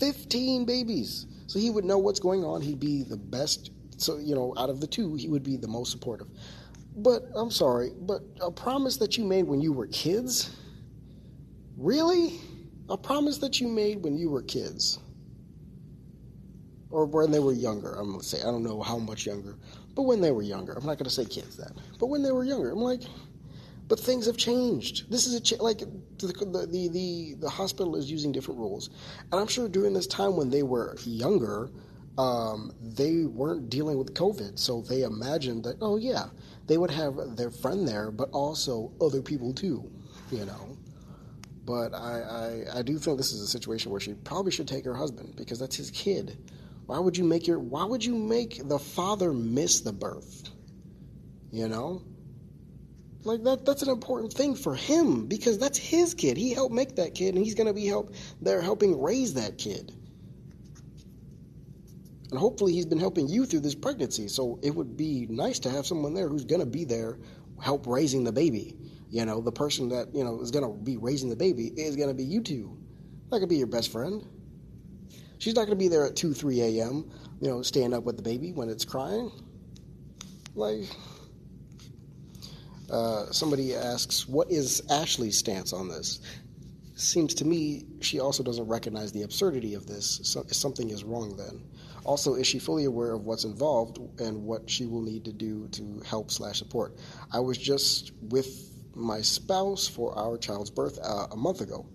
15 0.00 0.64
babies, 0.64 1.26
so 1.46 1.58
he 1.58 1.70
would 1.70 1.84
know 1.84 1.98
what's 1.98 2.20
going 2.20 2.44
on. 2.44 2.60
He'd 2.62 2.80
be 2.80 3.02
the 3.02 3.16
best. 3.16 3.70
So 3.98 4.18
you 4.18 4.34
know, 4.34 4.54
out 4.56 4.70
of 4.70 4.80
the 4.80 4.86
two, 4.86 5.14
he 5.14 5.28
would 5.28 5.42
be 5.42 5.56
the 5.56 5.68
most 5.68 5.92
supportive. 5.92 6.28
But 6.96 7.28
I'm 7.34 7.50
sorry, 7.50 7.92
but 8.00 8.22
a 8.40 8.50
promise 8.50 8.96
that 8.98 9.16
you 9.16 9.24
made 9.24 9.44
when 9.44 9.60
you 9.60 9.72
were 9.72 9.86
kids, 9.86 10.56
really? 11.76 12.40
A 12.92 12.98
promise 12.98 13.38
that 13.38 13.58
you 13.58 13.68
made 13.68 14.04
when 14.04 14.18
you 14.18 14.28
were 14.28 14.42
kids. 14.42 14.98
Or 16.90 17.06
when 17.06 17.30
they 17.30 17.38
were 17.38 17.54
younger, 17.54 17.94
I'm 17.94 18.10
gonna 18.10 18.22
say. 18.22 18.40
I 18.42 18.44
don't 18.44 18.62
know 18.62 18.82
how 18.82 18.98
much 18.98 19.24
younger, 19.24 19.56
but 19.94 20.02
when 20.02 20.20
they 20.20 20.30
were 20.30 20.42
younger. 20.42 20.74
I'm 20.74 20.84
not 20.84 20.98
gonna 20.98 21.08
say 21.08 21.24
kids 21.24 21.56
that. 21.56 21.72
but 21.98 22.08
when 22.08 22.22
they 22.22 22.32
were 22.32 22.44
younger, 22.44 22.70
I'm 22.70 22.80
like, 22.82 23.00
but 23.88 23.98
things 23.98 24.26
have 24.26 24.36
changed. 24.36 25.10
This 25.10 25.26
is 25.26 25.32
a 25.32 25.40
cha- 25.40 25.62
like 25.62 25.78
the, 25.78 26.26
the 26.26 26.88
the 26.92 27.34
the 27.40 27.48
hospital 27.48 27.96
is 27.96 28.10
using 28.10 28.30
different 28.30 28.60
rules, 28.60 28.90
and 29.30 29.40
I'm 29.40 29.46
sure 29.46 29.70
during 29.70 29.94
this 29.94 30.06
time 30.06 30.36
when 30.36 30.50
they 30.50 30.62
were 30.62 30.94
younger, 31.06 31.70
um, 32.18 32.74
they 32.82 33.24
weren't 33.24 33.70
dealing 33.70 33.96
with 33.96 34.12
COVID, 34.12 34.58
so 34.58 34.82
they 34.82 35.00
imagined 35.00 35.64
that 35.64 35.76
oh 35.80 35.96
yeah, 35.96 36.26
they 36.66 36.76
would 36.76 36.90
have 36.90 37.38
their 37.38 37.50
friend 37.50 37.88
there, 37.88 38.10
but 38.10 38.28
also 38.32 38.92
other 39.00 39.22
people 39.22 39.54
too, 39.54 39.90
you 40.30 40.44
know. 40.44 40.76
But 41.64 41.94
I, 41.94 42.64
I, 42.74 42.78
I 42.78 42.82
do 42.82 42.98
think 42.98 43.18
this 43.18 43.32
is 43.32 43.40
a 43.40 43.46
situation 43.46 43.92
where 43.92 44.00
she 44.00 44.14
probably 44.14 44.50
should 44.50 44.66
take 44.66 44.84
her 44.84 44.94
husband 44.94 45.34
because 45.36 45.58
that's 45.58 45.76
his 45.76 45.90
kid. 45.90 46.36
Why 46.86 46.98
would 46.98 47.16
you 47.16 47.24
make 47.24 47.46
your 47.46 47.58
why 47.60 47.84
would 47.84 48.04
you 48.04 48.16
make 48.16 48.66
the 48.68 48.78
father 48.78 49.32
miss 49.32 49.80
the 49.80 49.92
birth? 49.92 50.50
You 51.52 51.68
know? 51.68 52.02
Like 53.24 53.44
that 53.44 53.64
that's 53.64 53.82
an 53.82 53.90
important 53.90 54.32
thing 54.32 54.56
for 54.56 54.74
him 54.74 55.26
because 55.26 55.58
that's 55.58 55.78
his 55.78 56.14
kid. 56.14 56.36
He 56.36 56.52
helped 56.52 56.74
make 56.74 56.96
that 56.96 57.14
kid 57.14 57.36
and 57.36 57.44
he's 57.44 57.54
gonna 57.54 57.72
be 57.72 57.86
help 57.86 58.14
they're 58.40 58.60
helping 58.60 59.00
raise 59.00 59.34
that 59.34 59.58
kid. 59.58 59.94
And 62.30 62.40
hopefully 62.40 62.72
he's 62.72 62.86
been 62.86 62.98
helping 62.98 63.28
you 63.28 63.46
through 63.46 63.60
this 63.60 63.76
pregnancy. 63.76 64.26
So 64.26 64.58
it 64.62 64.74
would 64.74 64.96
be 64.96 65.26
nice 65.30 65.60
to 65.60 65.70
have 65.70 65.86
someone 65.86 66.14
there 66.14 66.28
who's 66.28 66.44
gonna 66.44 66.66
be 66.66 66.84
there 66.84 67.18
help 67.60 67.86
raising 67.86 68.24
the 68.24 68.32
baby. 68.32 68.76
You 69.12 69.26
know, 69.26 69.42
the 69.42 69.52
person 69.52 69.90
that, 69.90 70.14
you 70.14 70.24
know, 70.24 70.40
is 70.40 70.50
going 70.50 70.64
to 70.64 70.72
be 70.82 70.96
raising 70.96 71.28
the 71.28 71.36
baby 71.36 71.66
is 71.76 71.96
going 71.96 72.08
to 72.08 72.14
be 72.14 72.24
you 72.24 72.40
two. 72.40 72.78
That 73.30 73.40
could 73.40 73.48
be 73.50 73.58
your 73.58 73.66
best 73.66 73.92
friend. 73.92 74.26
She's 75.36 75.54
not 75.54 75.66
going 75.66 75.76
to 75.76 75.84
be 75.84 75.88
there 75.88 76.06
at 76.06 76.16
2, 76.16 76.32
3 76.32 76.62
a.m., 76.62 77.10
you 77.38 77.48
know, 77.48 77.60
staying 77.60 77.92
up 77.92 78.04
with 78.04 78.16
the 78.16 78.22
baby 78.22 78.52
when 78.52 78.70
it's 78.70 78.86
crying. 78.86 79.30
Like, 80.54 80.84
uh, 82.90 83.26
somebody 83.32 83.74
asks, 83.74 84.26
what 84.26 84.50
is 84.50 84.80
Ashley's 84.88 85.36
stance 85.36 85.74
on 85.74 85.88
this? 85.88 86.20
Seems 86.94 87.34
to 87.34 87.44
me 87.44 87.84
she 88.00 88.18
also 88.18 88.42
doesn't 88.42 88.66
recognize 88.66 89.12
the 89.12 89.24
absurdity 89.24 89.74
of 89.74 89.86
this. 89.86 90.20
So, 90.22 90.42
something 90.52 90.88
is 90.88 91.04
wrong 91.04 91.36
then. 91.36 91.62
Also, 92.04 92.34
is 92.34 92.46
she 92.46 92.58
fully 92.58 92.86
aware 92.86 93.12
of 93.12 93.26
what's 93.26 93.44
involved 93.44 93.98
and 94.20 94.42
what 94.44 94.70
she 94.70 94.86
will 94.86 95.02
need 95.02 95.26
to 95.26 95.32
do 95.32 95.68
to 95.72 96.00
help 96.06 96.30
slash 96.30 96.58
support? 96.58 96.96
I 97.30 97.40
was 97.40 97.58
just 97.58 98.12
with 98.22 98.71
my 98.94 99.20
spouse 99.20 99.88
for 99.88 100.16
our 100.18 100.36
child's 100.38 100.70
birth 100.70 100.98
uh, 101.02 101.26
a 101.30 101.36
month 101.36 101.60
ago, 101.60 101.86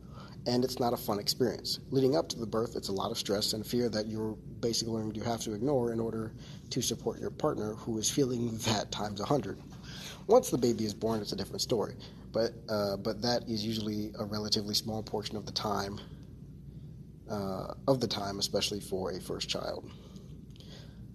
and 0.46 0.64
it's 0.64 0.80
not 0.80 0.94
a 0.94 0.98
fun 0.98 1.20
experience. 1.20 1.80
Leading 1.92 2.16
up 2.16 2.30
to 2.30 2.40
the 2.40 2.46
birth, 2.46 2.76
it's 2.76 2.90
a 2.90 2.94
lot 2.94 3.12
of 3.12 3.18
stress 3.18 3.54
and 3.54 3.66
fear 3.66 3.90
that 3.90 4.08
you're 4.08 4.38
basically 4.60 4.94
going 4.94 5.12
to 5.12 5.22
have 5.22 5.42
to 5.42 5.54
ignore 5.54 5.92
in 5.92 6.00
order 6.00 6.34
to 6.70 6.82
support 6.82 7.20
your 7.20 7.30
partner 7.30 7.74
who 7.76 7.98
is 7.98 8.10
feeling 8.10 8.58
that 8.66 8.92
times 8.92 9.20
a 9.20 9.26
hundred. 9.26 9.60
Once 10.28 10.50
the 10.50 10.58
baby 10.58 10.86
is 10.86 10.94
born, 10.94 11.22
it's 11.22 11.32
a 11.32 11.36
different 11.36 11.62
story, 11.62 11.96
but 12.34 12.52
uh, 12.70 12.98
but 12.98 13.22
that 13.22 13.44
is 13.48 13.66
usually 13.66 14.12
a 14.20 14.26
relatively 14.26 14.74
small 14.74 15.02
portion 15.02 15.38
of 15.38 15.46
the 15.46 15.52
time 15.52 16.00
uh, 17.30 17.74
of 17.88 18.00
the 18.00 18.08
time, 18.08 18.40
especially 18.40 18.80
for 18.80 19.12
a 19.12 19.20
first 19.22 19.48
child. 19.50 19.90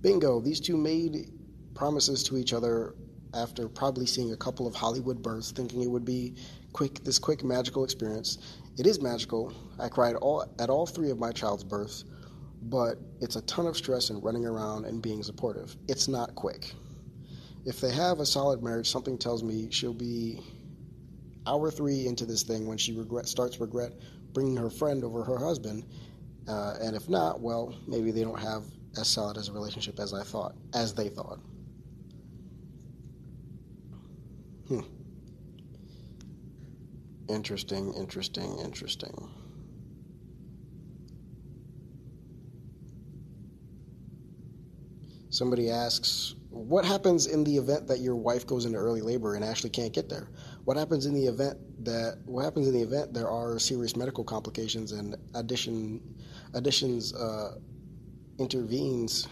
Bingo! 0.00 0.40
These 0.40 0.60
two 0.60 0.76
made 0.76 1.30
promises 1.74 2.22
to 2.24 2.36
each 2.36 2.52
other 2.52 2.94
after 3.34 3.68
probably 3.68 4.06
seeing 4.06 4.32
a 4.32 4.36
couple 4.36 4.66
of 4.66 4.74
Hollywood 4.74 5.22
births, 5.22 5.52
thinking 5.52 5.82
it 5.82 5.90
would 5.90 6.04
be 6.04 6.34
quick, 6.72 7.02
this 7.04 7.18
quick 7.18 7.44
magical 7.44 7.84
experience. 7.84 8.38
It 8.78 8.86
is 8.86 9.00
magical. 9.00 9.52
I 9.78 9.88
cried 9.88 10.16
all, 10.16 10.46
at 10.58 10.70
all 10.70 10.86
three 10.86 11.10
of 11.10 11.18
my 11.18 11.32
child's 11.32 11.64
births, 11.64 12.04
but 12.62 12.98
it's 13.20 13.36
a 13.36 13.42
ton 13.42 13.66
of 13.66 13.76
stress 13.76 14.10
and 14.10 14.22
running 14.22 14.46
around 14.46 14.84
and 14.84 15.02
being 15.02 15.22
supportive. 15.22 15.76
It's 15.88 16.08
not 16.08 16.34
quick. 16.34 16.72
If 17.64 17.80
they 17.80 17.92
have 17.92 18.20
a 18.20 18.26
solid 18.26 18.62
marriage, 18.62 18.90
something 18.90 19.18
tells 19.18 19.42
me 19.42 19.68
she'll 19.70 19.94
be 19.94 20.40
hour 21.46 21.70
three 21.70 22.06
into 22.06 22.24
this 22.24 22.42
thing 22.42 22.66
when 22.66 22.78
she 22.78 22.92
regret 22.92 23.26
starts 23.26 23.60
regret 23.60 23.92
bringing 24.32 24.56
her 24.56 24.70
friend 24.70 25.04
over 25.04 25.22
her 25.24 25.38
husband. 25.38 25.84
Uh, 26.48 26.74
and 26.80 26.96
if 26.96 27.08
not, 27.08 27.40
well, 27.40 27.74
maybe 27.86 28.10
they 28.10 28.22
don't 28.22 28.40
have 28.40 28.64
as 28.98 29.08
solid 29.08 29.36
as 29.36 29.48
a 29.48 29.52
relationship 29.52 29.98
as 30.00 30.12
I 30.12 30.22
thought, 30.22 30.54
as 30.74 30.94
they 30.94 31.08
thought. 31.08 31.38
Hmm. 34.72 34.80
Interesting, 37.28 37.92
interesting, 37.94 38.58
interesting. 38.58 39.28
Somebody 45.28 45.70
asks, 45.70 46.34
what 46.50 46.84
happens 46.84 47.26
in 47.26 47.44
the 47.44 47.56
event 47.56 47.86
that 47.88 48.00
your 48.00 48.16
wife 48.16 48.46
goes 48.46 48.64
into 48.64 48.78
early 48.78 49.00
labor 49.00 49.34
and 49.34 49.44
actually 49.44 49.70
can't 49.70 49.92
get 49.92 50.08
there? 50.08 50.28
What 50.64 50.76
happens 50.76 51.06
in 51.06 51.14
the 51.14 51.26
event 51.26 51.58
that 51.84 52.18
what 52.24 52.44
happens 52.44 52.68
in 52.68 52.74
the 52.74 52.82
event 52.82 53.12
there 53.12 53.28
are 53.28 53.58
serious 53.58 53.96
medical 53.96 54.24
complications 54.24 54.92
and 54.92 55.16
addition 55.34 56.00
additions 56.54 57.14
uh, 57.14 57.56
intervenes 58.38 59.26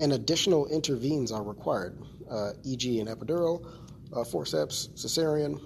and 0.00 0.12
additional 0.14 0.66
intervenes 0.66 1.30
are 1.30 1.42
required, 1.42 2.02
uh, 2.30 2.52
e.g., 2.64 3.00
an 3.00 3.06
epidural, 3.06 3.66
uh, 4.14 4.24
forceps, 4.24 4.88
cesarean. 4.94 5.60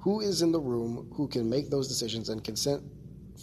Who 0.00 0.20
is 0.20 0.42
in 0.42 0.52
the 0.52 0.60
room 0.60 1.08
who 1.14 1.28
can 1.28 1.48
make 1.48 1.70
those 1.70 1.88
decisions 1.88 2.28
and 2.28 2.42
consent 2.42 2.82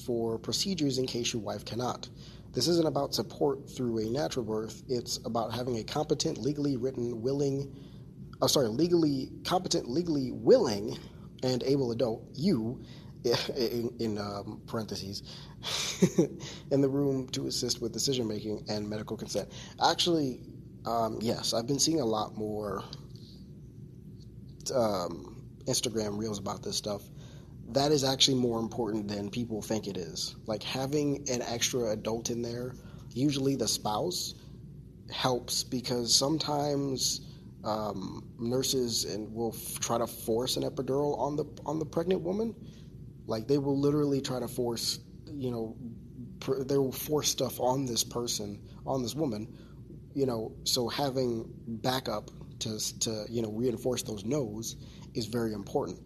for 0.06 0.38
procedures 0.38 0.98
in 0.98 1.06
case 1.06 1.34
your 1.34 1.42
wife 1.42 1.66
cannot? 1.66 2.10
This 2.52 2.68
isn't 2.68 2.88
about 2.88 3.14
support 3.14 3.70
through 3.70 4.00
a 4.00 4.06
natural 4.10 4.44
birth. 4.44 4.84
It's 4.90 5.20
about 5.26 5.54
having 5.54 5.78
a 5.78 5.84
competent, 5.84 6.40
legally 6.40 6.78
written, 6.78 7.22
willing, 7.22 7.74
oh, 8.42 8.48
sorry, 8.48 8.68
legally 8.68 9.32
competent, 9.44 9.88
legally 9.88 10.32
willing, 10.32 10.98
and 11.44 11.64
able 11.64 11.92
adult, 11.92 12.24
you, 12.34 12.82
in, 13.56 13.94
in 14.00 14.18
um, 14.18 14.62
parentheses, 14.66 15.24
in 16.72 16.82
the 16.82 16.90
room 16.90 17.28
to 17.30 17.48
assist 17.48 17.82
with 17.82 17.94
decision 17.94 18.28
making 18.28 18.64
and 18.68 18.90
medical 18.90 19.16
consent. 19.16 19.50
Actually, 19.86 20.42
um, 20.86 21.20
yes, 21.22 21.54
I've 21.54 21.68
been 21.68 21.80
seeing 21.80 22.02
a 22.02 22.06
lot 22.06 22.36
more 22.36 22.84
um, 24.72 25.44
Instagram 25.66 26.18
reels 26.18 26.40
about 26.40 26.64
this 26.64 26.76
stuff. 26.76 27.04
That 27.72 27.92
is 27.92 28.04
actually 28.04 28.38
more 28.38 28.60
important 28.60 29.08
than 29.08 29.30
people 29.30 29.62
think 29.62 29.88
it 29.88 29.98
is. 29.98 30.36
Like 30.48 30.64
having 30.64 31.28
an 31.30 31.42
extra 31.44 31.92
adult 31.92 32.30
in 32.32 32.42
there, 32.42 32.74
usually 33.14 33.56
the 33.56 33.68
spouse, 33.68 34.34
helps 35.12 35.64
because 35.64 36.14
sometimes 36.14 37.22
um, 37.64 38.28
nurses 38.40 39.06
and 39.06 39.34
will 39.34 39.54
f- 39.56 39.80
try 39.80 39.98
to 39.98 40.08
force 40.08 40.58
an 40.58 40.64
epidural 40.64 41.18
on 41.20 41.36
the 41.36 41.46
on 41.66 41.80
the 41.80 41.86
pregnant 41.86 42.22
woman. 42.22 42.56
Like 43.28 43.48
they 43.48 43.58
will 43.58 43.78
literally 43.78 44.22
try 44.22 44.40
to 44.40 44.48
force, 44.48 45.00
you 45.32 45.52
know, 45.52 45.76
pr- 46.40 46.64
they 46.64 46.78
will 46.78 46.92
force 46.92 47.30
stuff 47.30 47.60
on 47.60 47.86
this 47.86 48.04
person, 48.04 48.62
on 48.86 49.04
this 49.04 49.14
woman, 49.14 49.48
you 50.14 50.26
know. 50.26 50.54
So 50.64 50.88
having 50.88 51.52
backup 51.68 52.32
to 52.60 53.00
to 53.00 53.26
you 53.30 53.42
know 53.42 53.52
reinforce 53.52 54.04
those 54.04 54.26
no's 54.26 54.76
is 55.14 55.26
very 55.26 55.54
important. 55.54 56.00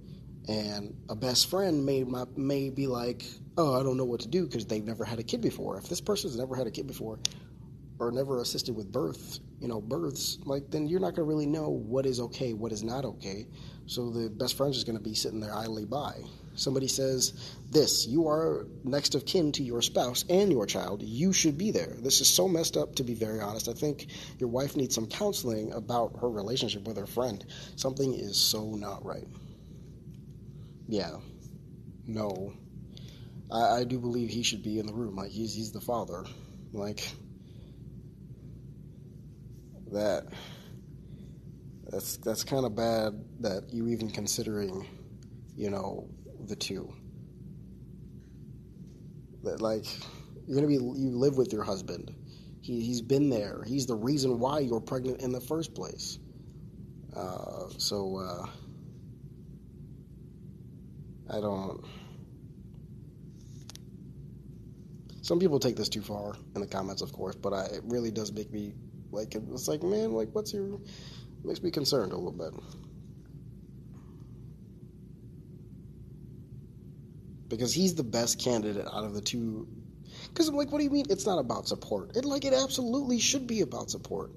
And 0.47 0.95
a 1.09 1.15
best 1.15 1.49
friend 1.49 1.85
may 1.85 2.03
may 2.35 2.69
be 2.69 2.87
like, 2.87 3.25
oh, 3.57 3.79
I 3.79 3.83
don't 3.83 3.97
know 3.97 4.05
what 4.05 4.21
to 4.21 4.27
do 4.27 4.45
because 4.45 4.65
they've 4.65 4.83
never 4.83 5.05
had 5.05 5.19
a 5.19 5.23
kid 5.23 5.41
before. 5.41 5.77
If 5.77 5.87
this 5.87 6.01
person's 6.01 6.37
never 6.37 6.55
had 6.55 6.67
a 6.67 6.71
kid 6.71 6.87
before, 6.87 7.19
or 7.99 8.11
never 8.11 8.41
assisted 8.41 8.75
with 8.75 8.91
birth, 8.91 9.39
you 9.59 9.67
know, 9.67 9.79
births, 9.79 10.39
like 10.45 10.69
then 10.69 10.87
you're 10.87 10.99
not 10.99 11.15
gonna 11.15 11.27
really 11.27 11.45
know 11.45 11.69
what 11.69 12.05
is 12.05 12.19
okay, 12.19 12.53
what 12.53 12.71
is 12.71 12.83
not 12.83 13.05
okay. 13.05 13.47
So 13.85 14.09
the 14.09 14.29
best 14.29 14.57
friend's 14.57 14.75
just 14.75 14.87
gonna 14.87 14.99
be 14.99 15.13
sitting 15.13 15.39
there 15.39 15.55
idly 15.55 15.85
by. 15.85 16.21
Somebody 16.55 16.87
says 16.87 17.55
this, 17.71 18.05
you 18.05 18.27
are 18.27 18.67
next 18.83 19.15
of 19.15 19.25
kin 19.25 19.51
to 19.53 19.63
your 19.63 19.81
spouse 19.81 20.23
and 20.29 20.51
your 20.51 20.65
child. 20.65 21.01
You 21.01 21.33
should 21.33 21.57
be 21.57 21.71
there. 21.71 21.95
This 21.99 22.21
is 22.21 22.27
so 22.27 22.47
messed 22.47 22.77
up 22.77 22.95
to 22.95 23.03
be 23.03 23.15
very 23.15 23.39
honest. 23.39 23.67
I 23.67 23.73
think 23.73 24.07
your 24.39 24.49
wife 24.49 24.75
needs 24.75 24.93
some 24.93 25.07
counseling 25.07 25.71
about 25.73 26.19
her 26.21 26.29
relationship 26.29 26.87
with 26.87 26.97
her 26.97 27.07
friend. 27.07 27.43
Something 27.75 28.13
is 28.13 28.37
so 28.37 28.75
not 28.75 29.03
right. 29.03 29.27
Yeah. 30.87 31.17
No. 32.05 32.53
I, 33.51 33.79
I 33.79 33.83
do 33.83 33.99
believe 33.99 34.29
he 34.29 34.43
should 34.43 34.63
be 34.63 34.79
in 34.79 34.85
the 34.85 34.93
room. 34.93 35.15
Like 35.15 35.31
he's 35.31 35.55
he's 35.55 35.71
the 35.71 35.81
father. 35.81 36.23
Like 36.71 37.07
that 39.91 40.27
that's 41.89 42.17
that's 42.17 42.43
kind 42.43 42.65
of 42.65 42.75
bad 42.75 43.23
that 43.39 43.69
you're 43.71 43.89
even 43.89 44.09
considering, 44.09 44.87
you 45.55 45.69
know, 45.69 46.07
the 46.47 46.55
two. 46.55 46.93
That 49.43 49.61
like 49.61 49.85
you're 50.47 50.55
gonna 50.55 50.67
be 50.67 50.75
you 50.75 51.11
live 51.17 51.37
with 51.37 51.51
your 51.51 51.63
husband. 51.63 52.13
He 52.61 52.81
he's 52.81 53.01
been 53.01 53.29
there. 53.29 53.63
He's 53.65 53.85
the 53.85 53.95
reason 53.95 54.39
why 54.39 54.59
you're 54.59 54.79
pregnant 54.79 55.21
in 55.21 55.31
the 55.31 55.41
first 55.41 55.73
place. 55.73 56.19
Uh, 57.15 57.67
so 57.77 58.17
uh, 58.17 58.47
I 61.29 61.41
don't. 61.41 61.83
Some 65.21 65.39
people 65.39 65.59
take 65.59 65.75
this 65.75 65.89
too 65.89 66.01
far 66.01 66.35
in 66.55 66.61
the 66.61 66.67
comments, 66.67 67.01
of 67.01 67.13
course, 67.13 67.35
but 67.35 67.53
I, 67.53 67.65
it 67.65 67.81
really 67.85 68.11
does 68.11 68.31
make 68.31 68.51
me 68.51 68.73
like 69.11 69.35
it's 69.35 69.67
like, 69.67 69.83
man, 69.83 70.11
like 70.11 70.29
what's 70.33 70.53
your 70.53 70.79
makes 71.43 71.61
me 71.61 71.71
concerned 71.71 72.11
a 72.11 72.15
little 72.17 72.31
bit. 72.31 72.53
Because 77.47 77.73
he's 77.73 77.95
the 77.95 78.03
best 78.03 78.39
candidate 78.39 78.85
out 78.85 79.03
of 79.03 79.13
the 79.13 79.21
two. 79.21 79.67
Because 80.29 80.47
I'm 80.47 80.55
like, 80.55 80.71
what 80.71 80.79
do 80.79 80.83
you 80.83 80.89
mean 80.89 81.05
it's 81.09 81.25
not 81.25 81.39
about 81.39 81.67
support? 81.67 82.15
It 82.15 82.25
like 82.25 82.45
it 82.45 82.53
absolutely 82.53 83.19
should 83.19 83.47
be 83.47 83.61
about 83.61 83.89
support. 83.89 84.31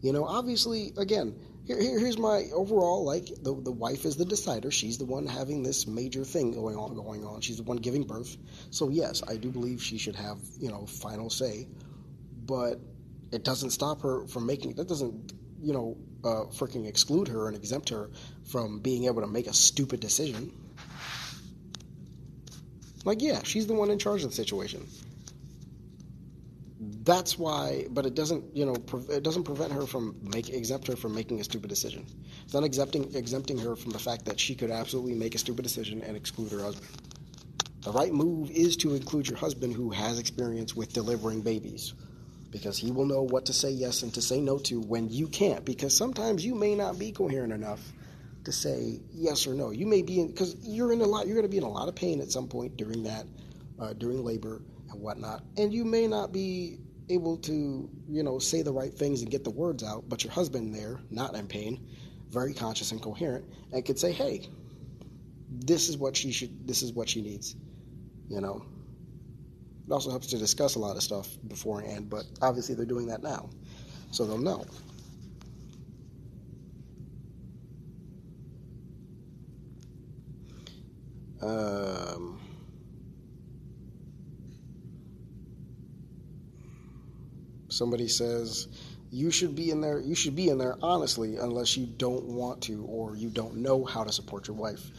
You 0.00 0.12
know, 0.12 0.24
obviously, 0.24 0.92
again, 0.96 1.34
here, 1.64 1.80
here, 1.80 1.98
here's 1.98 2.18
my 2.18 2.46
overall 2.52 3.04
like 3.04 3.26
the 3.42 3.54
the 3.54 3.70
wife 3.70 4.04
is 4.04 4.16
the 4.16 4.24
decider. 4.24 4.70
She's 4.70 4.98
the 4.98 5.04
one 5.04 5.26
having 5.26 5.62
this 5.62 5.86
major 5.86 6.24
thing 6.24 6.52
going 6.52 6.76
on 6.76 6.94
going 6.94 7.24
on. 7.24 7.40
She's 7.40 7.58
the 7.58 7.62
one 7.62 7.76
giving 7.76 8.02
birth. 8.02 8.36
So 8.70 8.88
yes, 8.88 9.22
I 9.28 9.36
do 9.36 9.50
believe 9.50 9.82
she 9.82 9.98
should 9.98 10.16
have 10.16 10.38
you 10.58 10.70
know 10.70 10.86
final 10.86 11.30
say. 11.30 11.68
But 12.44 12.80
it 13.30 13.44
doesn't 13.44 13.70
stop 13.70 14.02
her 14.02 14.26
from 14.26 14.44
making 14.46 14.74
that 14.74 14.88
doesn't 14.88 15.32
you 15.60 15.72
know 15.72 15.96
uh, 16.24 16.46
freaking 16.50 16.86
exclude 16.88 17.28
her 17.28 17.46
and 17.46 17.56
exempt 17.56 17.88
her 17.90 18.10
from 18.44 18.80
being 18.80 19.04
able 19.04 19.22
to 19.22 19.28
make 19.28 19.46
a 19.46 19.52
stupid 19.52 20.00
decision 20.00 20.52
like 23.04 23.22
yeah 23.22 23.40
she's 23.44 23.66
the 23.66 23.74
one 23.74 23.90
in 23.90 23.98
charge 23.98 24.22
of 24.22 24.30
the 24.30 24.36
situation 24.36 24.86
that's 27.04 27.38
why 27.38 27.86
but 27.90 28.06
it 28.06 28.14
doesn't 28.14 28.56
you 28.56 28.64
know 28.64 28.74
pre- 28.74 29.14
it 29.14 29.22
doesn't 29.22 29.44
prevent 29.44 29.72
her 29.72 29.86
from 29.86 30.16
make 30.22 30.48
exempt 30.50 30.86
her 30.86 30.96
from 30.96 31.14
making 31.14 31.40
a 31.40 31.44
stupid 31.44 31.68
decision 31.68 32.06
it's 32.44 32.54
not 32.54 32.64
exempting 32.64 33.14
exempting 33.14 33.58
her 33.58 33.76
from 33.76 33.90
the 33.92 33.98
fact 33.98 34.24
that 34.24 34.38
she 34.38 34.54
could 34.54 34.70
absolutely 34.70 35.14
make 35.14 35.34
a 35.34 35.38
stupid 35.38 35.62
decision 35.62 36.02
and 36.02 36.16
exclude 36.16 36.50
her 36.50 36.62
husband 36.62 36.88
the 37.82 37.90
right 37.90 38.12
move 38.12 38.50
is 38.52 38.76
to 38.76 38.94
include 38.94 39.28
your 39.28 39.38
husband 39.38 39.74
who 39.74 39.90
has 39.90 40.18
experience 40.18 40.76
with 40.76 40.92
delivering 40.92 41.40
babies 41.40 41.94
because 42.52 42.78
he 42.78 42.92
will 42.92 43.06
know 43.06 43.22
what 43.22 43.46
to 43.46 43.52
say 43.52 43.70
yes 43.70 44.02
and 44.02 44.14
to 44.14 44.22
say 44.22 44.40
no 44.40 44.58
to 44.58 44.78
when 44.78 45.08
you 45.08 45.26
can't. 45.26 45.64
Because 45.64 45.96
sometimes 45.96 46.44
you 46.44 46.54
may 46.54 46.76
not 46.76 46.98
be 46.98 47.10
coherent 47.10 47.52
enough 47.52 47.80
to 48.44 48.52
say 48.52 49.00
yes 49.12 49.46
or 49.46 49.54
no. 49.54 49.70
You 49.70 49.86
may 49.86 50.02
be 50.02 50.20
in 50.20 50.28
because 50.28 50.56
you're 50.62 50.92
in 50.92 51.00
a 51.00 51.06
lot. 51.06 51.26
You're 51.26 51.36
going 51.36 51.46
to 51.46 51.50
be 51.50 51.58
in 51.58 51.62
a 51.62 51.70
lot 51.70 51.88
of 51.88 51.94
pain 51.94 52.20
at 52.20 52.30
some 52.30 52.48
point 52.48 52.76
during 52.76 53.04
that, 53.04 53.26
uh, 53.78 53.92
during 53.94 54.24
labor 54.24 54.62
and 54.90 55.00
whatnot, 55.00 55.44
and 55.56 55.72
you 55.72 55.84
may 55.84 56.06
not 56.06 56.32
be 56.32 56.78
able 57.08 57.36
to, 57.36 57.90
you 58.08 58.22
know, 58.22 58.38
say 58.38 58.62
the 58.62 58.72
right 58.72 58.92
things 58.92 59.22
and 59.22 59.30
get 59.30 59.44
the 59.44 59.50
words 59.50 59.82
out. 59.82 60.08
But 60.08 60.24
your 60.24 60.32
husband 60.32 60.74
there, 60.74 61.00
not 61.10 61.34
in 61.34 61.46
pain, 61.46 61.86
very 62.30 62.54
conscious 62.54 62.92
and 62.92 63.00
coherent, 63.02 63.44
and 63.72 63.84
could 63.84 63.98
say, 63.98 64.12
"Hey, 64.12 64.48
this 65.50 65.88
is 65.88 65.96
what 65.96 66.16
she 66.16 66.32
should. 66.32 66.66
This 66.66 66.82
is 66.82 66.92
what 66.92 67.08
she 67.08 67.22
needs," 67.22 67.56
you 68.28 68.40
know. 68.40 68.64
It 69.86 69.92
also 69.92 70.10
helps 70.10 70.28
to 70.28 70.38
discuss 70.38 70.76
a 70.76 70.78
lot 70.78 70.96
of 70.96 71.02
stuff 71.02 71.28
beforehand, 71.48 72.08
but 72.08 72.24
obviously 72.40 72.74
they're 72.74 72.86
doing 72.86 73.06
that 73.08 73.22
now, 73.22 73.50
so 74.10 74.24
they'll 74.24 74.38
know. 74.38 74.64
Um, 81.42 82.40
somebody 87.68 88.06
says 88.06 88.68
you 89.10 89.30
should 89.30 89.56
be 89.56 89.70
in 89.70 89.80
there 89.80 89.98
you 89.98 90.14
should 90.14 90.36
be 90.36 90.48
in 90.48 90.58
there 90.58 90.76
honestly 90.82 91.36
unless 91.36 91.76
you 91.76 91.86
don't 91.86 92.24
want 92.24 92.62
to 92.62 92.84
or 92.84 93.16
you 93.16 93.28
don't 93.28 93.56
know 93.56 93.84
how 93.84 94.04
to 94.04 94.12
support 94.12 94.46
your 94.46 94.56
wife 94.56 94.90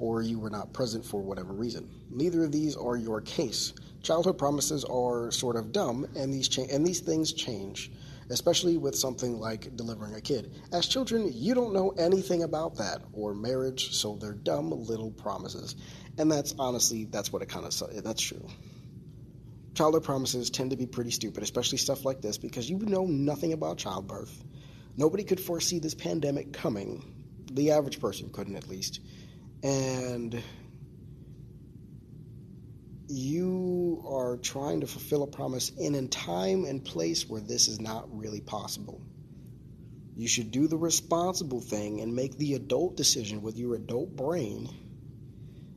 or 0.00 0.22
you 0.22 0.38
were 0.38 0.50
not 0.50 0.72
present 0.72 1.04
for 1.04 1.20
whatever 1.20 1.52
reason. 1.52 1.88
Neither 2.10 2.44
of 2.44 2.52
these 2.52 2.74
are 2.74 2.96
your 2.96 3.20
case. 3.20 3.74
Childhood 4.02 4.38
promises 4.38 4.82
are 4.84 5.30
sort 5.30 5.56
of 5.56 5.72
dumb, 5.72 6.08
and 6.16 6.32
these 6.32 6.48
cha- 6.48 6.62
and 6.62 6.84
these 6.86 7.00
things 7.00 7.34
change, 7.34 7.92
especially 8.30 8.76
with 8.76 8.94
something 8.94 9.38
like 9.38 9.76
delivering 9.76 10.14
a 10.14 10.20
kid. 10.20 10.52
As 10.72 10.86
children, 10.86 11.30
you 11.32 11.54
don't 11.54 11.72
know 11.72 11.90
anything 11.90 12.42
about 12.42 12.76
that 12.76 13.02
or 13.12 13.34
marriage, 13.34 13.94
so 13.94 14.16
they're 14.16 14.32
dumb 14.32 14.70
little 14.70 15.10
promises, 15.10 15.76
and 16.18 16.30
that's 16.30 16.54
honestly 16.58 17.04
that's 17.04 17.32
what 17.32 17.42
it 17.42 17.48
kind 17.48 17.66
of 17.66 18.04
that's 18.04 18.22
true. 18.22 18.46
Childhood 19.74 20.04
promises 20.04 20.50
tend 20.50 20.70
to 20.70 20.76
be 20.76 20.86
pretty 20.86 21.10
stupid, 21.10 21.42
especially 21.42 21.78
stuff 21.78 22.04
like 22.04 22.20
this, 22.20 22.38
because 22.38 22.68
you 22.68 22.78
know 22.78 23.06
nothing 23.06 23.52
about 23.52 23.78
childbirth. 23.78 24.44
Nobody 24.96 25.24
could 25.24 25.40
foresee 25.40 25.78
this 25.78 25.94
pandemic 25.94 26.52
coming. 26.52 27.14
The 27.52 27.70
average 27.70 28.00
person 28.00 28.30
couldn't, 28.30 28.56
at 28.56 28.68
least. 28.68 29.00
And 29.62 30.42
you 33.10 34.04
are 34.08 34.36
trying 34.36 34.80
to 34.80 34.86
fulfill 34.86 35.22
a 35.22 35.26
promise 35.26 35.70
in 35.78 35.94
a 35.94 36.06
time 36.06 36.64
and 36.64 36.84
place 36.84 37.28
where 37.28 37.40
this 37.40 37.68
is 37.68 37.80
not 37.80 38.06
really 38.16 38.40
possible. 38.40 39.00
You 40.16 40.28
should 40.28 40.50
do 40.50 40.68
the 40.68 40.76
responsible 40.76 41.60
thing 41.60 42.00
and 42.00 42.14
make 42.14 42.36
the 42.36 42.54
adult 42.54 42.96
decision 42.96 43.42
with 43.42 43.56
your 43.56 43.74
adult 43.74 44.14
brain 44.16 44.68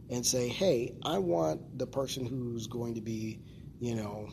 and 0.10 0.26
say, 0.26 0.48
hey, 0.48 0.94
I 1.04 1.18
want 1.18 1.78
the 1.78 1.88
person 1.88 2.26
who's 2.26 2.68
going 2.68 2.96
to 2.96 3.02
be, 3.02 3.40
you 3.80 3.96
know, 3.96 4.30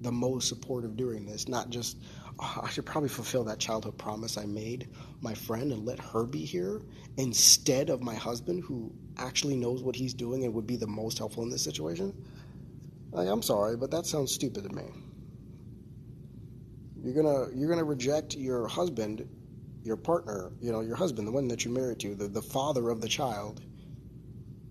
the 0.00 0.12
most 0.12 0.48
supportive 0.48 0.96
during 0.96 1.24
this, 1.24 1.48
not 1.48 1.70
just 1.70 1.98
oh, 2.38 2.60
I 2.62 2.68
should 2.68 2.86
probably 2.86 3.08
fulfill 3.08 3.44
that 3.44 3.58
childhood 3.58 3.98
promise 3.98 4.36
I 4.36 4.44
made 4.44 4.88
my 5.20 5.34
friend 5.34 5.72
and 5.72 5.84
let 5.84 5.98
her 5.98 6.24
be 6.24 6.44
here 6.44 6.82
instead 7.16 7.90
of 7.90 8.02
my 8.02 8.14
husband 8.14 8.62
who 8.64 8.92
actually 9.18 9.56
knows 9.56 9.82
what 9.82 9.96
he's 9.96 10.14
doing 10.14 10.44
and 10.44 10.54
would 10.54 10.66
be 10.66 10.76
the 10.76 10.86
most 10.86 11.18
helpful 11.18 11.42
in 11.42 11.50
this 11.50 11.62
situation. 11.62 12.14
Like, 13.10 13.28
I'm 13.28 13.42
sorry, 13.42 13.76
but 13.76 13.90
that 13.90 14.06
sounds 14.06 14.32
stupid 14.32 14.64
to 14.64 14.74
me. 14.74 14.84
You're 17.02 17.14
gonna 17.14 17.46
you're 17.54 17.68
gonna 17.68 17.84
reject 17.84 18.36
your 18.36 18.66
husband, 18.66 19.26
your 19.82 19.96
partner, 19.96 20.50
you 20.60 20.72
know, 20.72 20.80
your 20.80 20.96
husband, 20.96 21.26
the 21.26 21.32
one 21.32 21.48
that 21.48 21.64
you're 21.64 21.74
married 21.74 22.00
to, 22.00 22.14
the, 22.14 22.28
the 22.28 22.42
father 22.42 22.90
of 22.90 23.00
the 23.00 23.08
child, 23.08 23.62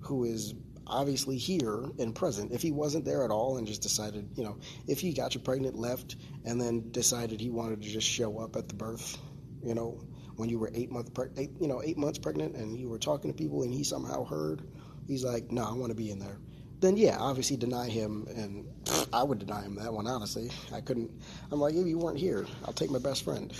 who 0.01 0.25
is 0.25 0.53
obviously 0.85 1.37
here 1.37 1.85
and 1.99 2.15
present. 2.15 2.51
If 2.51 2.61
he 2.61 2.71
wasn't 2.71 3.05
there 3.05 3.23
at 3.23 3.31
all 3.31 3.57
and 3.57 3.67
just 3.67 3.81
decided, 3.81 4.29
you 4.35 4.43
know, 4.43 4.57
if 4.87 4.99
he 4.99 5.13
got 5.13 5.35
you 5.35 5.41
pregnant, 5.41 5.75
left, 5.75 6.15
and 6.45 6.59
then 6.59 6.91
decided 6.91 7.39
he 7.39 7.49
wanted 7.49 7.81
to 7.81 7.89
just 7.89 8.07
show 8.07 8.39
up 8.39 8.55
at 8.55 8.67
the 8.67 8.73
birth, 8.73 9.17
you 9.63 9.73
know, 9.73 9.99
when 10.37 10.49
you 10.49 10.57
were 10.57 10.71
eight 10.73 10.89
months, 10.89 11.11
you 11.59 11.67
know, 11.67 11.81
eight 11.83 11.97
months 11.97 12.17
pregnant, 12.17 12.55
and 12.55 12.77
you 12.77 12.89
were 12.89 12.99
talking 12.99 13.31
to 13.31 13.37
people, 13.37 13.63
and 13.63 13.73
he 13.73 13.83
somehow 13.83 14.23
heard, 14.23 14.61
he's 15.07 15.23
like, 15.23 15.51
no, 15.51 15.63
I 15.63 15.73
want 15.73 15.89
to 15.89 15.95
be 15.95 16.09
in 16.09 16.19
there 16.19 16.37
then 16.79 16.97
yeah, 16.97 17.17
obviously 17.19 17.57
deny 17.57 17.89
him, 17.89 18.27
and 18.35 18.65
I 19.11 19.23
would 19.23 19.39
deny 19.39 19.63
him 19.63 19.75
that 19.75 19.91
one. 19.91 20.07
Honestly, 20.07 20.51
I 20.71 20.81
couldn't. 20.81 21.11
I'm 21.51 21.59
like, 21.59 21.73
if 21.73 21.87
you 21.87 21.97
weren't 21.97 22.19
here, 22.19 22.45
I'll 22.65 22.73
take 22.73 22.91
my 22.91 22.99
best 22.99 23.23
friend. 23.23 23.51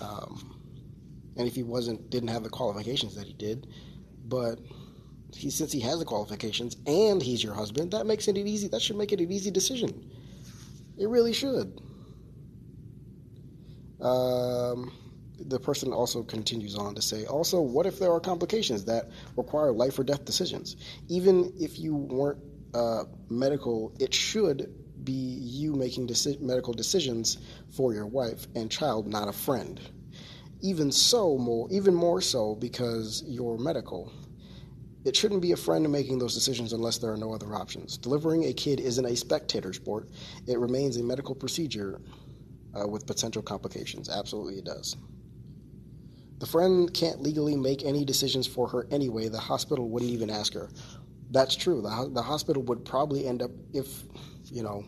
Um, 0.00 0.56
and 1.36 1.48
if 1.48 1.54
he 1.54 1.62
wasn't, 1.62 2.08
didn't 2.10 2.28
have 2.28 2.42
the 2.44 2.48
qualifications 2.48 3.16
that 3.16 3.26
he 3.26 3.32
did, 3.32 3.66
but 4.26 4.60
he 5.34 5.50
since 5.50 5.72
he 5.72 5.80
has 5.80 5.98
the 5.98 6.04
qualifications 6.04 6.76
and 6.86 7.20
he's 7.20 7.42
your 7.42 7.54
husband, 7.54 7.90
that 7.90 8.06
makes 8.06 8.28
it 8.28 8.36
easy. 8.36 8.68
That 8.68 8.82
should 8.82 8.96
make 8.96 9.12
it 9.12 9.20
an 9.20 9.30
easy 9.30 9.50
decision. 9.50 10.10
It 10.96 11.08
really 11.08 11.32
should. 11.32 11.80
Um, 14.00 14.92
the 15.46 15.58
person 15.58 15.92
also 15.92 16.22
continues 16.22 16.76
on 16.76 16.94
to 16.94 17.02
say, 17.02 17.24
also, 17.24 17.60
what 17.60 17.86
if 17.86 17.98
there 17.98 18.12
are 18.12 18.20
complications 18.20 18.84
that 18.84 19.10
require 19.36 19.72
life 19.72 19.98
or 19.98 20.04
death 20.04 20.24
decisions? 20.24 20.76
Even 21.08 21.52
if 21.58 21.78
you 21.78 21.94
weren't 21.94 22.38
uh, 22.74 23.04
medical, 23.28 23.92
it 23.98 24.12
should 24.14 24.74
be 25.04 25.12
you 25.12 25.74
making 25.74 26.06
deci- 26.06 26.40
medical 26.40 26.72
decisions 26.72 27.38
for 27.70 27.94
your 27.94 28.06
wife 28.06 28.46
and 28.54 28.70
child, 28.70 29.06
not 29.06 29.28
a 29.28 29.32
friend. 29.32 29.80
Even 30.62 30.92
so, 30.92 31.38
more, 31.38 31.68
even 31.70 31.94
more 31.94 32.20
so 32.20 32.54
because 32.54 33.24
you're 33.26 33.56
medical. 33.56 34.12
It 35.04 35.16
shouldn't 35.16 35.40
be 35.40 35.52
a 35.52 35.56
friend 35.56 35.90
making 35.90 36.18
those 36.18 36.34
decisions 36.34 36.74
unless 36.74 36.98
there 36.98 37.10
are 37.10 37.16
no 37.16 37.32
other 37.32 37.54
options. 37.54 37.96
Delivering 37.96 38.44
a 38.44 38.52
kid 38.52 38.78
isn't 38.78 39.06
a 39.06 39.16
spectator 39.16 39.72
sport, 39.72 40.10
it 40.46 40.58
remains 40.58 40.98
a 40.98 41.02
medical 41.02 41.34
procedure 41.34 41.98
uh, 42.78 42.86
with 42.86 43.06
potential 43.06 43.42
complications. 43.42 44.10
Absolutely, 44.10 44.58
it 44.58 44.64
does. 44.64 44.96
The 46.40 46.46
friend 46.46 46.92
can't 46.92 47.22
legally 47.22 47.54
make 47.54 47.84
any 47.84 48.02
decisions 48.02 48.46
for 48.46 48.66
her 48.68 48.86
anyway. 48.90 49.28
The 49.28 49.38
hospital 49.38 49.90
wouldn't 49.90 50.10
even 50.10 50.30
ask 50.30 50.54
her. 50.54 50.70
That's 51.30 51.54
true. 51.54 51.82
The, 51.82 52.10
the 52.12 52.22
hospital 52.22 52.62
would 52.62 52.82
probably 52.82 53.26
end 53.26 53.42
up, 53.42 53.50
if, 53.74 54.04
you 54.46 54.62
know, 54.62 54.86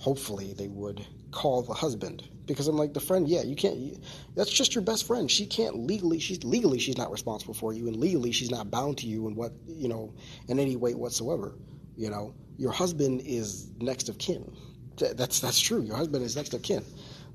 hopefully 0.00 0.54
they 0.54 0.66
would 0.66 1.06
call 1.30 1.62
the 1.62 1.72
husband. 1.72 2.28
Because 2.46 2.66
I'm 2.66 2.76
like, 2.76 2.94
the 2.94 3.00
friend, 3.00 3.28
yeah, 3.28 3.42
you 3.42 3.54
can't, 3.54 4.02
that's 4.34 4.50
just 4.50 4.74
your 4.74 4.82
best 4.82 5.06
friend. 5.06 5.30
She 5.30 5.46
can't 5.46 5.76
legally, 5.86 6.18
she's 6.18 6.42
legally, 6.42 6.80
she's 6.80 6.98
not 6.98 7.12
responsible 7.12 7.54
for 7.54 7.72
you, 7.72 7.86
and 7.86 7.96
legally, 7.96 8.32
she's 8.32 8.50
not 8.50 8.68
bound 8.70 8.98
to 8.98 9.06
you 9.06 9.28
in 9.28 9.36
what, 9.36 9.52
you 9.68 9.88
know, 9.88 10.12
in 10.48 10.58
any 10.58 10.74
way 10.74 10.94
whatsoever. 10.94 11.54
You 11.96 12.10
know, 12.10 12.34
your 12.56 12.72
husband 12.72 13.22
is 13.24 13.70
next 13.80 14.08
of 14.08 14.18
kin. 14.18 14.50
That's, 14.96 15.38
that's 15.38 15.60
true. 15.60 15.82
Your 15.82 15.96
husband 15.96 16.24
is 16.24 16.34
next 16.34 16.54
of 16.54 16.62
kin. 16.62 16.84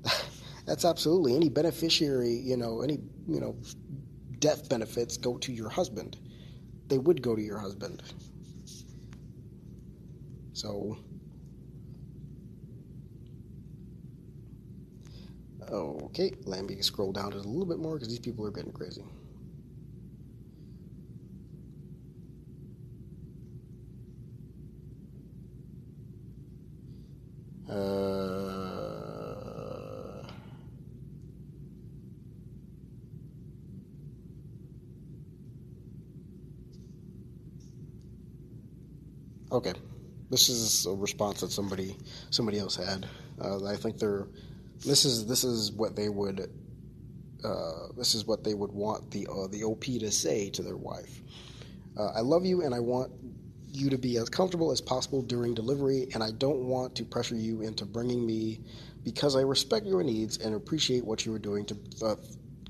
That's 0.66 0.84
absolutely 0.84 1.34
any 1.36 1.48
beneficiary, 1.48 2.34
you 2.34 2.56
know, 2.56 2.80
any, 2.82 2.98
you 3.28 3.40
know, 3.40 3.56
death 4.40 4.68
benefits 4.68 5.16
go 5.16 5.38
to 5.38 5.52
your 5.52 5.68
husband. 5.70 6.18
They 6.88 6.98
would 6.98 7.22
go 7.22 7.36
to 7.36 7.42
your 7.42 7.58
husband. 7.58 8.02
So, 10.52 10.96
okay, 15.70 16.32
let 16.46 16.64
me 16.64 16.80
scroll 16.82 17.12
down 17.12 17.32
just 17.32 17.44
a 17.44 17.48
little 17.48 17.66
bit 17.66 17.78
more 17.78 17.94
because 17.94 18.08
these 18.08 18.18
people 18.18 18.46
are 18.46 18.50
getting 18.50 18.72
crazy. 18.72 19.04
Uh, 27.68 28.54
Okay, 39.50 39.72
this 40.34 40.48
is 40.48 40.86
a 40.86 40.90
response 40.92 41.42
that 41.42 41.52
somebody 41.52 41.96
somebody 42.30 42.58
else 42.58 42.74
had. 42.74 43.06
Uh, 43.40 43.64
I 43.64 43.76
think 43.76 44.00
they're 44.00 44.26
this 44.84 45.04
is 45.04 45.28
this 45.28 45.44
is 45.44 45.70
what 45.70 45.94
they 45.94 46.08
would 46.08 46.50
uh, 47.44 47.86
this 47.96 48.16
is 48.16 48.26
what 48.26 48.42
they 48.42 48.52
would 48.52 48.72
want 48.72 49.12
the 49.12 49.28
uh, 49.28 49.46
the 49.46 49.62
OP 49.62 49.84
to 49.84 50.10
say 50.10 50.50
to 50.50 50.60
their 50.60 50.76
wife. 50.76 51.20
Uh, 51.96 52.06
I 52.16 52.20
love 52.20 52.44
you 52.44 52.62
and 52.62 52.74
I 52.74 52.80
want 52.80 53.12
you 53.68 53.88
to 53.90 53.96
be 53.96 54.16
as 54.16 54.28
comfortable 54.28 54.72
as 54.72 54.80
possible 54.80 55.22
during 55.22 55.54
delivery, 55.54 56.08
and 56.14 56.20
I 56.20 56.32
don't 56.32 56.64
want 56.64 56.96
to 56.96 57.04
pressure 57.04 57.36
you 57.36 57.60
into 57.60 57.84
bringing 57.84 58.26
me 58.26 58.58
because 59.04 59.36
I 59.36 59.42
respect 59.42 59.86
your 59.86 60.02
needs 60.02 60.38
and 60.38 60.56
appreciate 60.56 61.04
what 61.04 61.24
you 61.24 61.32
are 61.32 61.38
doing 61.38 61.64
to 61.66 61.76
uh, 62.04 62.16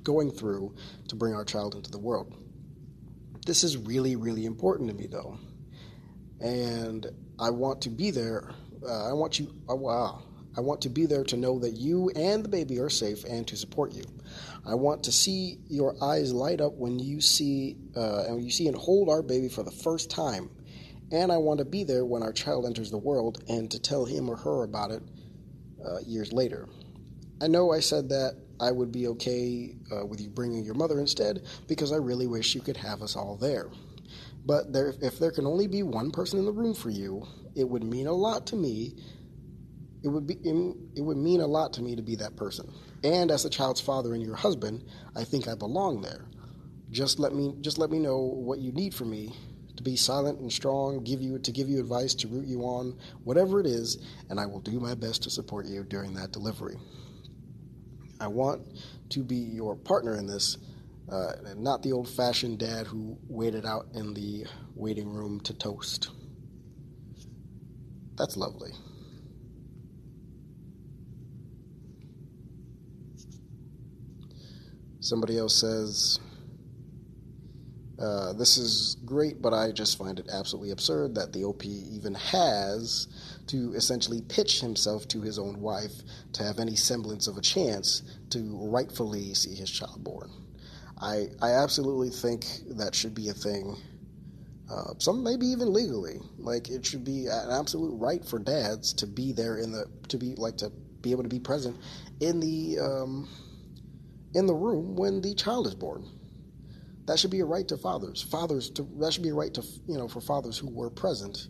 going 0.03 0.31
through 0.31 0.75
to 1.09 1.17
bring 1.17 1.35
our 1.35 1.47
child 1.47 1.77
into 1.77 1.91
the 1.91 1.99
world. 1.99 2.35
This 3.47 3.65
is 3.65 3.79
really 3.79 4.17
really 4.17 4.45
important 4.45 4.91
to 4.91 4.95
me 4.95 5.07
though 5.07 5.39
and 6.41 7.07
I 7.39 7.51
want 7.51 7.83
to 7.83 7.91
be 7.91 8.11
there. 8.11 8.51
Uh, 8.87 9.11
I 9.11 9.13
want 9.13 9.39
you. 9.39 9.53
Uh, 9.69 9.77
wow. 9.77 10.23
I 10.57 10.61
want 10.61 10.83
to 10.83 10.89
be 10.89 11.07
there 11.07 11.25
to 11.25 11.37
know 11.37 11.59
that 11.59 11.73
you 11.73 12.11
and 12.15 12.45
the 12.45 12.49
baby 12.49 12.79
are 12.79 12.89
safe 12.89 13.25
and 13.25 13.47
to 13.49 13.57
support 13.57 13.93
you. 13.93 14.05
I 14.65 14.75
want 14.75 15.03
to 15.05 15.13
see 15.13 15.59
your 15.69 15.97
eyes 16.03 16.33
light 16.33 16.61
up 16.61 16.75
when 16.75 17.01
you 17.01 17.21
see 17.21 17.77
uh, 17.97 18.25
and 18.29 18.43
you 18.43 18.51
see 18.51 18.69
and 18.69 18.77
hold 18.77 19.09
our 19.09 19.23
baby 19.23 19.49
for 19.49 19.65
the 19.65 19.73
first 19.73 20.11
time. 20.11 20.51
And 21.11 21.33
I 21.33 21.39
want 21.39 21.59
to 21.59 21.65
be 21.65 21.83
there 21.85 22.05
when 22.05 22.23
our 22.23 22.33
child 22.33 22.67
enters 22.67 22.91
the 22.91 22.99
world 22.99 23.43
and 23.49 23.71
to 23.73 23.81
tell 23.81 24.05
him 24.05 24.29
or 24.29 24.37
her 24.37 24.63
about 24.63 24.91
it 24.91 25.03
uh, 25.85 25.99
years 26.07 26.33
later. 26.33 26.69
I 27.43 27.49
know 27.49 27.73
I 27.73 27.81
said 27.81 28.09
that 28.11 28.37
I 28.61 28.71
would 28.71 28.93
be 28.93 29.09
okay 29.09 29.75
uh, 29.93 30.07
with 30.07 30.21
you 30.21 30.29
bringing 30.29 30.65
your 30.65 30.75
mother 30.75 31.01
instead 31.01 31.43
because 31.67 31.93
I 31.93 31.97
really 31.97 32.27
wish 32.27 32.55
you 32.55 32.61
could 32.61 32.77
have 32.77 33.03
us 33.03 33.17
all 33.17 33.37
there. 33.37 33.69
But 34.47 34.73
there, 34.73 34.95
if 35.01 35.19
there 35.19 35.31
can 35.31 35.47
only 35.47 35.67
be 35.67 35.83
one 35.83 36.11
person 36.11 36.39
in 36.39 36.45
the 36.45 36.53
room 36.53 36.75
for 36.75 36.91
you, 36.91 37.27
it 37.55 37.69
would 37.69 37.85
mean 37.85 38.07
a 38.07 38.13
lot 38.13 38.47
to 38.49 38.57
me. 38.57 38.95
It 40.03 40.09
would 40.09 40.27
be 40.27 40.35
it 40.35 41.01
would 41.01 41.17
mean 41.17 41.41
a 41.41 41.47
lot 41.47 41.73
to 41.75 41.83
me 41.83 41.97
to 41.97 42.03
be 42.03 42.17
that 42.17 42.37
person. 42.37 42.71
And 43.03 43.31
as 43.31 43.47
a 43.47 43.51
child's 43.51 43.81
father 43.81 44.13
and 44.13 44.23
your 44.23 44.37
husband, 44.37 44.85
I 45.17 45.25
think 45.25 45.49
I 45.49 45.55
belong 45.55 46.03
there. 46.03 46.27
Just 46.91 47.19
let 47.19 47.35
me 47.35 47.55
just 47.63 47.79
let 47.79 47.91
me 47.91 47.99
know 47.99 48.19
what 48.19 48.59
you 48.59 48.71
need 48.73 48.95
from 48.95 49.11
me 49.11 49.35
to 49.77 49.83
be 49.83 49.97
silent 49.97 50.41
and 50.41 50.53
strong, 50.53 51.03
give 51.03 51.23
you 51.23 51.39
to 51.39 51.51
give 51.51 51.69
you 51.69 51.81
advice, 51.81 52.15
to 52.15 52.29
root 52.29 52.47
you 52.47 52.61
on, 52.61 52.99
whatever 53.25 53.61
it 53.61 53.67
is, 53.67 53.99
and 54.29 54.39
I 54.39 54.47
will 54.47 54.61
do 54.61 54.79
my 54.79 54.95
best 54.95 55.23
to 55.23 55.31
support 55.31 55.67
you 55.67 55.85
during 55.85 56.13
that 56.15 56.33
delivery. 56.33 56.77
I 58.21 58.29
want 58.29 58.63
to 59.11 59.25
be 59.25 59.37
your 59.37 59.75
partner 59.75 60.17
in 60.17 60.27
this 60.27 60.59
uh, 61.11 61.33
not 61.57 61.83
the 61.83 61.93
old 61.93 62.09
fashioned 62.09 62.59
dad 62.59 62.87
who 62.87 63.19
waited 63.29 63.67
out 63.67 63.87
in 63.95 64.15
the 64.15 64.47
waiting 64.75 65.09
room 65.09 65.41
to 65.41 65.55
toast. 65.55 66.11
That's 68.17 68.37
lovely. 68.37 68.71
Somebody 75.01 75.37
else 75.37 75.55
says, 75.55 76.19
uh, 77.99 78.33
This 78.33 78.57
is 78.57 78.97
great, 79.05 79.43
but 79.43 79.53
I 79.53 79.71
just 79.73 79.99
find 79.99 80.19
it 80.19 80.29
absolutely 80.33 80.71
absurd 80.71 81.15
that 81.17 81.33
the 81.35 81.45
OP 81.45 81.65
even 81.67 82.15
has 82.15 83.09
to 83.49 83.75
essentially 83.75 84.23
pitch 84.23 84.61
himself 84.61 85.07
to 85.09 85.21
his 85.21 85.39
own 85.39 85.61
wife 85.61 85.93
to 86.33 86.43
have 86.43 86.59
any 86.59 86.77
semblance 86.77 87.27
of 87.27 87.37
a 87.37 87.43
chance 87.43 88.03
to 88.31 88.57
rightfully 88.63 89.35
see 89.35 89.55
his 89.55 89.71
child 89.71 90.03
born. 90.03 90.31
I 91.01 91.29
I 91.43 91.51
absolutely 91.53 92.11
think 92.11 92.47
that 92.77 92.95
should 92.95 93.15
be 93.15 93.29
a 93.29 93.35
thing. 93.35 93.77
Uh, 94.71 94.95
some 94.99 95.23
maybe 95.23 95.47
even 95.47 95.73
legally, 95.73 96.21
like 96.39 96.71
it 96.71 96.87
should 96.87 97.05
be 97.05 97.27
an 97.27 97.51
absolute 97.51 97.95
right 97.97 98.25
for 98.25 98.39
dads 98.39 98.93
to 98.95 99.07
be 99.07 99.33
there 99.33 99.59
in 99.59 99.73
the 99.73 99.87
to 100.09 100.17
be 100.17 100.35
like 100.37 100.57
to 100.59 100.71
be 101.03 101.11
able 101.11 101.23
to 101.23 101.29
be 101.29 101.39
present 101.41 101.77
in 102.21 102.41
the 102.41 102.79
um, 102.79 103.29
in 104.35 104.47
the 104.47 104.55
room 104.55 104.97
when 104.97 105.21
the 105.21 105.35
child 105.35 105.67
is 105.67 105.75
born. 105.75 106.07
That 107.07 107.19
should 107.19 107.31
be 107.31 107.41
a 107.41 107.45
right 107.45 107.69
to 107.69 107.77
fathers. 107.77 108.23
Fathers 108.23 108.71
to 108.71 108.89
that 108.99 109.13
should 109.13 109.23
be 109.23 109.29
a 109.29 109.35
right 109.35 109.53
to 109.55 109.63
you 109.87 109.99
know 109.99 110.09
for 110.09 110.21
fathers 110.21 110.57
who 110.57 110.71
were 110.71 110.91
present 110.91 111.49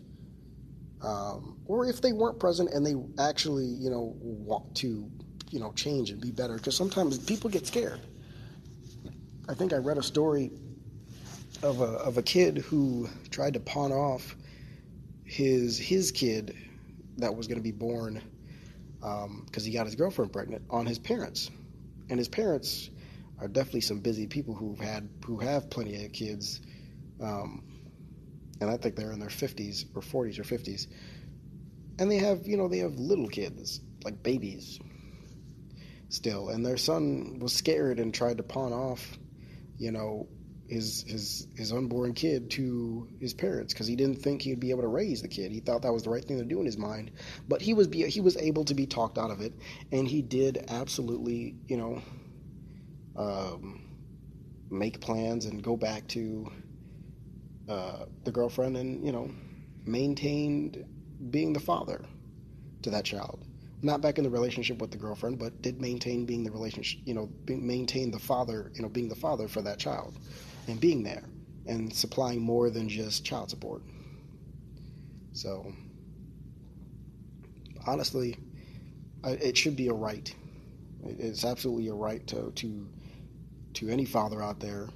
um, 1.05 1.57
or 1.67 1.85
if 1.87 2.01
they 2.01 2.13
weren't 2.13 2.39
present 2.39 2.71
and 2.73 2.85
they 2.85 2.95
actually, 3.21 3.65
you 3.65 3.89
know, 3.89 4.15
want 4.19 4.75
to, 4.77 5.09
you 5.51 5.59
know, 5.59 5.71
change 5.73 6.09
and 6.09 6.19
be 6.19 6.31
better. 6.31 6.55
Because 6.55 6.75
sometimes 6.75 7.17
people 7.19 7.49
get 7.49 7.67
scared. 7.67 8.01
I 9.47 9.53
think 9.53 9.73
I 9.73 9.77
read 9.77 9.97
a 9.97 10.03
story 10.03 10.51
of 11.61 11.81
a 11.81 11.85
of 11.85 12.17
a 12.17 12.21
kid 12.23 12.57
who 12.57 13.07
tried 13.29 13.53
to 13.53 13.59
pawn 13.59 13.91
off 13.91 14.35
his 15.23 15.77
his 15.77 16.11
kid 16.11 16.55
that 17.17 17.35
was 17.35 17.47
going 17.47 17.57
to 17.57 17.63
be 17.63 17.71
born 17.71 18.21
because 18.99 19.25
um, 19.25 19.63
he 19.63 19.71
got 19.71 19.85
his 19.85 19.95
girlfriend 19.95 20.33
pregnant 20.33 20.63
on 20.69 20.85
his 20.85 20.97
parents, 20.97 21.51
and 22.09 22.17
his 22.17 22.27
parents 22.27 22.89
are 23.39 23.47
definitely 23.47 23.81
some 23.81 23.99
busy 23.99 24.25
people 24.25 24.55
who've 24.55 24.79
had 24.79 25.07
who 25.25 25.37
have 25.37 25.69
plenty 25.69 26.05
of 26.05 26.11
kids. 26.11 26.61
Um, 27.21 27.63
and 28.61 28.69
I 28.69 28.77
think 28.77 28.95
they're 28.95 29.11
in 29.11 29.19
their 29.19 29.29
50s 29.29 29.85
or 29.95 30.01
40s 30.01 30.39
or 30.39 30.43
50s. 30.43 30.87
And 31.99 32.09
they 32.09 32.17
have, 32.17 32.47
you 32.47 32.57
know, 32.57 32.67
they 32.67 32.79
have 32.79 32.95
little 32.95 33.27
kids, 33.27 33.81
like 34.03 34.23
babies 34.23 34.79
still. 36.09 36.49
And 36.49 36.65
their 36.65 36.77
son 36.77 37.39
was 37.39 37.53
scared 37.53 37.99
and 37.99 38.13
tried 38.13 38.37
to 38.37 38.43
pawn 38.43 38.71
off, 38.73 39.17
you 39.77 39.91
know, 39.91 40.27
his 40.67 41.03
his 41.07 41.47
his 41.55 41.71
unborn 41.71 42.13
kid 42.13 42.49
to 42.51 43.07
his 43.19 43.33
parents 43.33 43.73
because 43.73 43.85
he 43.85 43.95
didn't 43.95 44.21
think 44.21 44.41
he'd 44.41 44.59
be 44.59 44.71
able 44.71 44.81
to 44.81 44.87
raise 44.87 45.21
the 45.21 45.27
kid. 45.27 45.51
He 45.51 45.59
thought 45.59 45.83
that 45.83 45.93
was 45.93 46.03
the 46.03 46.09
right 46.09 46.23
thing 46.25 46.37
to 46.37 46.45
do 46.45 46.59
in 46.59 46.65
his 46.65 46.77
mind, 46.77 47.11
but 47.47 47.61
he 47.61 47.73
was 47.73 47.87
be, 47.87 48.03
he 48.09 48.21
was 48.21 48.35
able 48.37 48.65
to 48.65 48.73
be 48.73 48.85
talked 48.85 49.17
out 49.17 49.29
of 49.29 49.41
it, 49.41 49.53
and 49.91 50.07
he 50.07 50.21
did 50.21 50.65
absolutely, 50.69 51.55
you 51.67 51.77
know, 51.77 52.01
um, 53.15 53.81
make 54.69 54.99
plans 54.99 55.45
and 55.45 55.61
go 55.63 55.77
back 55.77 56.07
to 56.07 56.51
uh, 57.69 58.05
the 58.23 58.31
girlfriend 58.31 58.77
and 58.77 59.05
you 59.05 59.11
know 59.11 59.29
maintained 59.85 60.83
being 61.29 61.53
the 61.53 61.59
father 61.59 62.03
to 62.81 62.89
that 62.89 63.05
child 63.05 63.44
not 63.85 64.01
back 64.01 64.17
in 64.17 64.23
the 64.23 64.29
relationship 64.29 64.79
with 64.79 64.91
the 64.91 64.97
girlfriend 64.97 65.37
but 65.37 65.61
did 65.61 65.79
maintain 65.79 66.25
being 66.25 66.43
the 66.43 66.51
relationship 66.51 66.99
you 67.05 67.13
know 67.13 67.29
maintain 67.47 68.11
the 68.11 68.19
father 68.19 68.71
you 68.73 68.81
know 68.81 68.89
being 68.89 69.07
the 69.07 69.15
father 69.15 69.47
for 69.47 69.61
that 69.61 69.77
child 69.77 70.17
and 70.67 70.79
being 70.79 71.03
there 71.03 71.23
and 71.67 71.93
supplying 71.93 72.41
more 72.41 72.69
than 72.69 72.87
just 72.87 73.25
child 73.25 73.49
support. 73.49 73.81
So 75.33 75.73
honestly 77.87 78.37
it 79.23 79.57
should 79.57 79.75
be 79.75 79.87
a 79.87 79.93
right. 79.93 80.33
It's 81.03 81.45
absolutely 81.45 81.87
a 81.87 81.93
right 81.93 82.25
to 82.27 82.51
to 82.51 82.87
to 83.73 83.89
any 83.89 84.05
father 84.05 84.41
out 84.41 84.59
there 84.59 84.87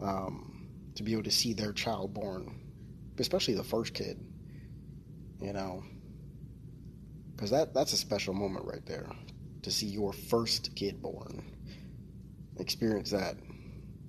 um, 0.00 0.68
to 0.94 1.02
be 1.02 1.12
able 1.12 1.24
to 1.24 1.30
see 1.30 1.52
their 1.52 1.72
child 1.72 2.14
born, 2.14 2.54
especially 3.18 3.54
the 3.54 3.64
first 3.64 3.94
kid, 3.94 4.18
you 5.40 5.52
know, 5.52 5.82
because 7.40 7.50
that 7.50 7.72
that's 7.72 7.94
a 7.94 7.96
special 7.96 8.34
moment 8.34 8.66
right 8.66 8.84
there 8.84 9.06
to 9.62 9.70
see 9.70 9.86
your 9.86 10.12
first 10.12 10.76
kid 10.76 11.00
born, 11.00 11.42
experience 12.58 13.10
that, 13.12 13.36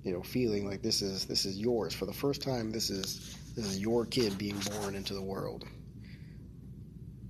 you 0.02 0.12
know, 0.12 0.22
feeling 0.22 0.68
like 0.68 0.82
this 0.82 1.00
is 1.00 1.24
this 1.24 1.46
is 1.46 1.58
yours 1.58 1.94
for 1.94 2.04
the 2.04 2.12
first 2.12 2.42
time. 2.42 2.70
This 2.70 2.90
is 2.90 3.38
this 3.56 3.64
is 3.64 3.78
your 3.78 4.04
kid 4.04 4.36
being 4.36 4.58
born 4.58 4.94
into 4.94 5.14
the 5.14 5.22
world 5.22 5.64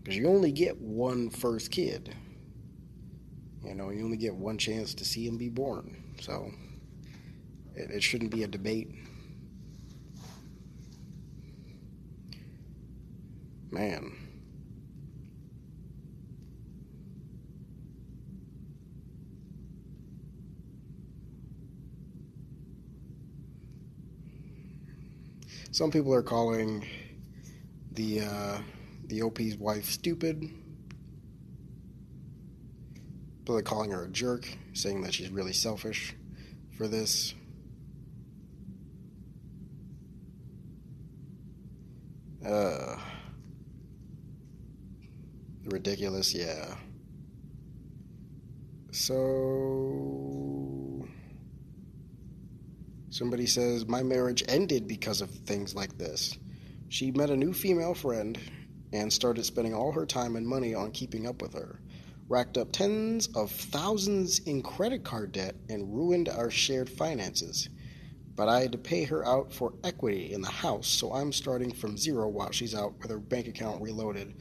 because 0.02 0.16
you 0.16 0.26
only 0.26 0.50
get 0.50 0.76
one 0.76 1.30
first 1.30 1.70
kid. 1.70 2.16
You 3.64 3.76
know, 3.76 3.90
you 3.90 4.04
only 4.04 4.16
get 4.16 4.34
one 4.34 4.58
chance 4.58 4.94
to 4.94 5.04
see 5.04 5.24
him 5.24 5.38
be 5.38 5.50
born. 5.50 6.16
So 6.20 6.50
it, 7.76 7.92
it 7.92 8.02
shouldn't 8.02 8.32
be 8.32 8.42
a 8.42 8.48
debate 8.48 8.88
Man. 13.70 14.21
Some 25.72 25.90
people 25.90 26.12
are 26.12 26.22
calling 26.22 26.86
the 27.92 28.20
uh, 28.20 28.58
the 29.06 29.22
OP's 29.22 29.56
wife 29.56 29.86
stupid. 29.86 30.40
People 33.38 33.56
are 33.56 33.62
calling 33.62 33.90
her 33.90 34.04
a 34.04 34.08
jerk, 34.08 34.46
saying 34.74 35.00
that 35.02 35.14
she's 35.14 35.30
really 35.30 35.54
selfish 35.54 36.14
for 36.76 36.86
this. 36.86 37.34
Uh, 42.46 42.96
Ridiculous, 45.64 46.34
yeah. 46.34 46.74
So. 48.90 50.61
Somebody 53.12 53.46
says, 53.46 53.86
My 53.86 54.02
marriage 54.02 54.42
ended 54.48 54.88
because 54.88 55.20
of 55.20 55.30
things 55.30 55.74
like 55.74 55.98
this. 55.98 56.36
She 56.88 57.12
met 57.12 57.30
a 57.30 57.36
new 57.36 57.52
female 57.52 57.94
friend 57.94 58.38
and 58.92 59.12
started 59.12 59.44
spending 59.44 59.74
all 59.74 59.92
her 59.92 60.06
time 60.06 60.34
and 60.34 60.46
money 60.46 60.74
on 60.74 60.90
keeping 60.90 61.26
up 61.26 61.40
with 61.40 61.54
her. 61.54 61.80
Racked 62.28 62.58
up 62.58 62.72
tens 62.72 63.28
of 63.36 63.50
thousands 63.50 64.40
in 64.40 64.62
credit 64.62 65.04
card 65.04 65.32
debt 65.32 65.54
and 65.68 65.94
ruined 65.94 66.28
our 66.28 66.50
shared 66.50 66.90
finances. 66.90 67.68
But 68.34 68.48
I 68.48 68.60
had 68.60 68.72
to 68.72 68.78
pay 68.78 69.04
her 69.04 69.24
out 69.24 69.52
for 69.52 69.74
equity 69.84 70.32
in 70.32 70.40
the 70.40 70.50
house, 70.50 70.88
so 70.88 71.12
I'm 71.12 71.32
starting 71.32 71.70
from 71.70 71.98
zero 71.98 72.28
while 72.28 72.50
she's 72.50 72.74
out 72.74 72.98
with 72.98 73.10
her 73.10 73.20
bank 73.20 73.46
account 73.46 73.82
reloaded 73.82 74.34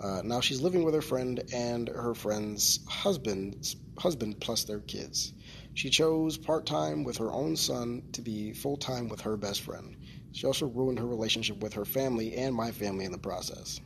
uh, 0.00 0.20
now 0.24 0.40
she's 0.40 0.60
living 0.60 0.84
with 0.84 0.94
her 0.94 1.02
friend 1.02 1.42
and 1.52 1.88
her 1.88 2.14
friend's 2.14 2.80
husband, 2.86 3.74
husband 3.98 4.40
plus 4.40 4.64
their 4.64 4.80
kids. 4.80 5.32
She 5.76 5.90
chose 5.90 6.38
part 6.38 6.64
time 6.64 7.04
with 7.04 7.18
her 7.18 7.30
own 7.30 7.54
son 7.54 8.02
to 8.12 8.22
be 8.22 8.54
full 8.54 8.78
time 8.78 9.10
with 9.10 9.20
her 9.20 9.36
best 9.36 9.60
friend. 9.60 9.94
She 10.32 10.46
also 10.46 10.66
ruined 10.68 10.98
her 10.98 11.06
relationship 11.06 11.58
with 11.58 11.74
her 11.74 11.84
family 11.84 12.34
and 12.34 12.54
my 12.54 12.70
family 12.70 13.04
in 13.04 13.12
the 13.12 13.18
process. 13.18 13.78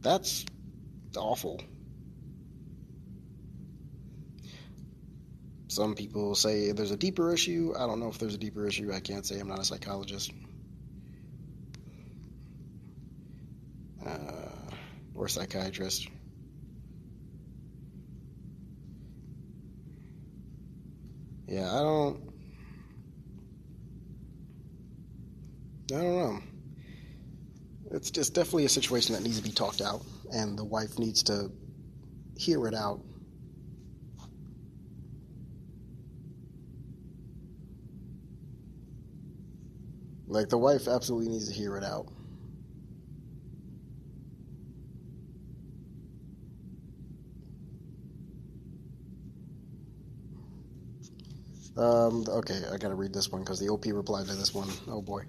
That's 0.00 0.44
awful. 1.16 1.62
Some 5.68 5.94
people 5.94 6.34
say 6.34 6.72
there's 6.72 6.90
a 6.90 6.96
deeper 6.96 7.32
issue. 7.32 7.74
I 7.78 7.86
don't 7.86 8.00
know 8.00 8.08
if 8.08 8.18
there's 8.18 8.34
a 8.34 8.38
deeper 8.38 8.66
issue. 8.66 8.92
I 8.92 8.98
can't 8.98 9.24
say. 9.24 9.38
I'm 9.38 9.46
not 9.46 9.60
a 9.60 9.64
psychologist. 9.64 10.32
Uh, 14.04 14.10
or 15.14 15.28
psychiatrist. 15.28 16.08
Yeah, 21.54 21.72
I 21.72 21.82
don't. 21.82 22.20
I 25.92 26.02
don't 26.02 26.16
know. 26.16 26.40
It's 27.92 28.10
just 28.10 28.34
definitely 28.34 28.64
a 28.64 28.68
situation 28.68 29.14
that 29.14 29.22
needs 29.22 29.36
to 29.36 29.44
be 29.44 29.52
talked 29.52 29.80
out, 29.80 30.02
and 30.32 30.58
the 30.58 30.64
wife 30.64 30.98
needs 30.98 31.22
to 31.24 31.52
hear 32.36 32.66
it 32.66 32.74
out. 32.74 33.02
Like, 40.26 40.48
the 40.48 40.58
wife 40.58 40.88
absolutely 40.88 41.28
needs 41.28 41.46
to 41.46 41.54
hear 41.54 41.76
it 41.76 41.84
out. 41.84 42.08
Um, 51.76 52.24
okay, 52.28 52.62
I 52.72 52.76
gotta 52.76 52.94
read 52.94 53.12
this 53.12 53.30
one 53.30 53.42
because 53.42 53.58
the 53.58 53.68
OP 53.68 53.86
replied 53.86 54.26
to 54.26 54.34
this 54.34 54.54
one. 54.54 54.68
Oh 54.88 55.02
boy. 55.02 55.24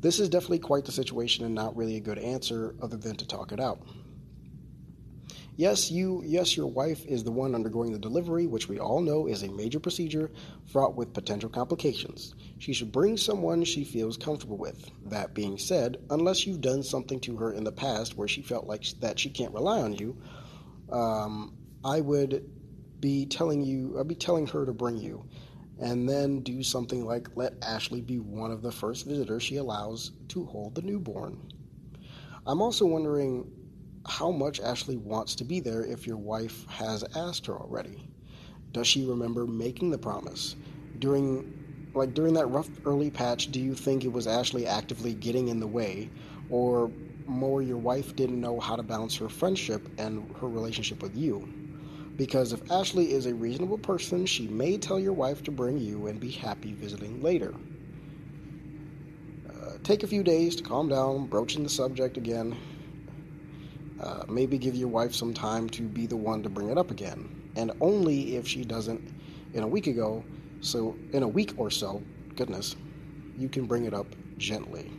This 0.00 0.18
is 0.18 0.28
definitely 0.28 0.60
quite 0.60 0.86
the 0.86 0.92
situation 0.92 1.44
and 1.44 1.54
not 1.54 1.76
really 1.76 1.96
a 1.96 2.00
good 2.00 2.18
answer 2.18 2.74
other 2.80 2.96
than 2.96 3.16
to 3.16 3.26
talk 3.26 3.52
it 3.52 3.60
out. 3.60 3.82
Yes, 5.56 5.90
you 5.90 6.22
yes, 6.24 6.56
your 6.56 6.68
wife 6.68 7.04
is 7.04 7.22
the 7.22 7.30
one 7.30 7.54
undergoing 7.54 7.92
the 7.92 7.98
delivery, 7.98 8.46
which 8.46 8.66
we 8.66 8.78
all 8.78 9.02
know 9.02 9.26
is 9.26 9.42
a 9.42 9.50
major 9.50 9.78
procedure 9.78 10.30
fraught 10.72 10.94
with 10.94 11.12
potential 11.12 11.50
complications. 11.50 12.34
She 12.58 12.72
should 12.72 12.92
bring 12.92 13.18
someone 13.18 13.64
she 13.64 13.84
feels 13.84 14.16
comfortable 14.16 14.56
with. 14.56 14.90
That 15.04 15.34
being 15.34 15.58
said, 15.58 15.98
unless 16.08 16.46
you've 16.46 16.62
done 16.62 16.82
something 16.82 17.20
to 17.20 17.36
her 17.36 17.52
in 17.52 17.64
the 17.64 17.72
past 17.72 18.16
where 18.16 18.28
she 18.28 18.40
felt 18.40 18.66
like 18.66 18.84
that 19.00 19.18
she 19.18 19.28
can't 19.28 19.52
rely 19.52 19.82
on 19.82 19.92
you, 19.92 20.16
um, 20.90 21.54
I 21.84 22.00
would 22.00 22.48
be 22.98 23.26
telling 23.26 23.62
you 23.62 23.98
I'd 24.00 24.08
be 24.08 24.14
telling 24.14 24.46
her 24.46 24.64
to 24.64 24.72
bring 24.72 24.96
you 24.96 25.26
and 25.80 26.08
then 26.08 26.40
do 26.40 26.62
something 26.62 27.06
like 27.06 27.28
let 27.36 27.54
Ashley 27.62 28.00
be 28.00 28.18
one 28.18 28.50
of 28.50 28.62
the 28.62 28.72
first 28.72 29.06
visitors 29.06 29.42
she 29.42 29.56
allows 29.56 30.12
to 30.28 30.44
hold 30.44 30.74
the 30.74 30.82
newborn. 30.82 31.38
I'm 32.46 32.60
also 32.60 32.86
wondering 32.86 33.50
how 34.06 34.30
much 34.30 34.60
Ashley 34.60 34.96
wants 34.96 35.34
to 35.36 35.44
be 35.44 35.60
there 35.60 35.84
if 35.84 36.06
your 36.06 36.16
wife 36.16 36.66
has 36.68 37.04
asked 37.14 37.46
her 37.46 37.54
already. 37.54 38.08
Does 38.72 38.86
she 38.86 39.04
remember 39.04 39.46
making 39.46 39.90
the 39.90 39.98
promise? 39.98 40.56
During 40.98 41.56
like 41.94 42.14
during 42.14 42.34
that 42.34 42.46
rough 42.46 42.68
early 42.86 43.10
patch, 43.10 43.50
do 43.50 43.60
you 43.60 43.74
think 43.74 44.04
it 44.04 44.12
was 44.12 44.26
Ashley 44.26 44.66
actively 44.66 45.14
getting 45.14 45.48
in 45.48 45.58
the 45.58 45.66
way, 45.66 46.08
or 46.48 46.90
more 47.26 47.62
your 47.62 47.78
wife 47.78 48.14
didn't 48.14 48.40
know 48.40 48.60
how 48.60 48.76
to 48.76 48.82
balance 48.82 49.16
her 49.16 49.28
friendship 49.28 49.88
and 49.98 50.34
her 50.36 50.48
relationship 50.48 51.02
with 51.02 51.16
you? 51.16 51.59
Because 52.20 52.52
if 52.52 52.70
Ashley 52.70 53.14
is 53.14 53.24
a 53.24 53.32
reasonable 53.32 53.78
person, 53.78 54.26
she 54.26 54.46
may 54.46 54.76
tell 54.76 55.00
your 55.00 55.14
wife 55.14 55.42
to 55.44 55.50
bring 55.50 55.78
you 55.78 56.06
and 56.06 56.20
be 56.20 56.30
happy 56.30 56.74
visiting 56.74 57.22
later. 57.22 57.54
Uh, 59.48 59.78
take 59.84 60.02
a 60.02 60.06
few 60.06 60.22
days 60.22 60.54
to 60.56 60.62
calm 60.62 60.86
down, 60.86 61.28
broaching 61.28 61.62
the 61.62 61.70
subject 61.70 62.18
again. 62.18 62.54
Uh, 63.98 64.24
maybe 64.28 64.58
give 64.58 64.74
your 64.74 64.88
wife 64.88 65.14
some 65.14 65.32
time 65.32 65.66
to 65.70 65.80
be 65.80 66.04
the 66.04 66.14
one 66.14 66.42
to 66.42 66.50
bring 66.50 66.68
it 66.68 66.76
up 66.76 66.90
again, 66.90 67.26
and 67.56 67.72
only 67.80 68.36
if 68.36 68.46
she 68.46 68.66
doesn't 68.66 69.00
in 69.54 69.62
a 69.62 69.66
week 69.66 69.86
ago 69.86 70.22
so, 70.60 70.96
in 71.12 71.22
a 71.22 71.28
week 71.28 71.54
or 71.56 71.70
so, 71.70 72.02
goodness, 72.36 72.76
you 73.38 73.48
can 73.48 73.64
bring 73.64 73.86
it 73.86 73.94
up 73.94 74.14
gently. 74.36 74.92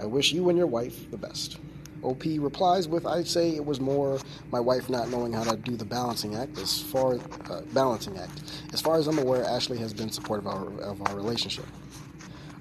I 0.00 0.06
wish 0.06 0.32
you 0.32 0.48
and 0.48 0.58
your 0.58 0.66
wife 0.66 1.12
the 1.12 1.16
best. 1.16 1.60
OP 2.02 2.24
replies 2.38 2.88
with, 2.88 3.06
I'd 3.06 3.26
say 3.26 3.54
it 3.54 3.64
was 3.64 3.80
more 3.80 4.18
my 4.50 4.60
wife 4.60 4.88
not 4.88 5.10
knowing 5.10 5.32
how 5.32 5.44
to 5.44 5.56
do 5.56 5.76
the 5.76 5.84
balancing 5.84 6.34
act. 6.36 6.58
As 6.58 6.80
far 6.80 7.14
uh, 7.50 7.60
balancing 7.72 8.18
act, 8.18 8.42
as 8.72 8.80
far 8.80 8.96
as 8.96 9.06
I'm 9.06 9.18
aware, 9.18 9.44
Ashley 9.44 9.78
has 9.78 9.92
been 9.92 10.10
supportive 10.10 10.46
of 10.46 10.54
our, 10.54 10.80
of 10.82 11.02
our 11.08 11.16
relationship. 11.16 11.66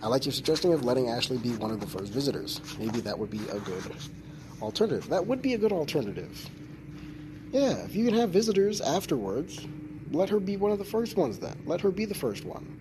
I 0.02 0.08
like 0.08 0.26
your 0.26 0.34
suggestion 0.34 0.72
of 0.72 0.86
letting 0.86 1.10
Ashley 1.10 1.38
be 1.38 1.52
one 1.52 1.72
of 1.72 1.80
the 1.80 1.88
first 1.88 2.12
visitors. 2.14 2.62
Maybe 2.80 3.02
that 3.02 3.18
would 3.18 3.30
be 3.30 3.42
a 3.50 3.60
good 3.60 3.96
alternative. 4.62 5.10
That 5.10 5.26
would 5.26 5.42
be 5.42 5.54
a 5.54 5.58
good 5.58 5.74
alternative. 5.74 6.50
Yeah, 7.52 7.84
if 7.84 7.96
you 7.96 8.06
can 8.06 8.14
have 8.14 8.30
visitors 8.30 8.80
afterwards, 8.80 9.66
let 10.12 10.30
her 10.30 10.40
be 10.40 10.56
one 10.56 10.72
of 10.72 10.80
the 10.80 10.86
first 10.86 11.18
ones 11.18 11.40
then. 11.40 11.58
Let 11.66 11.82
her 11.82 11.92
be 11.92 12.06
the 12.06 12.16
first 12.16 12.46
one. 12.46 12.80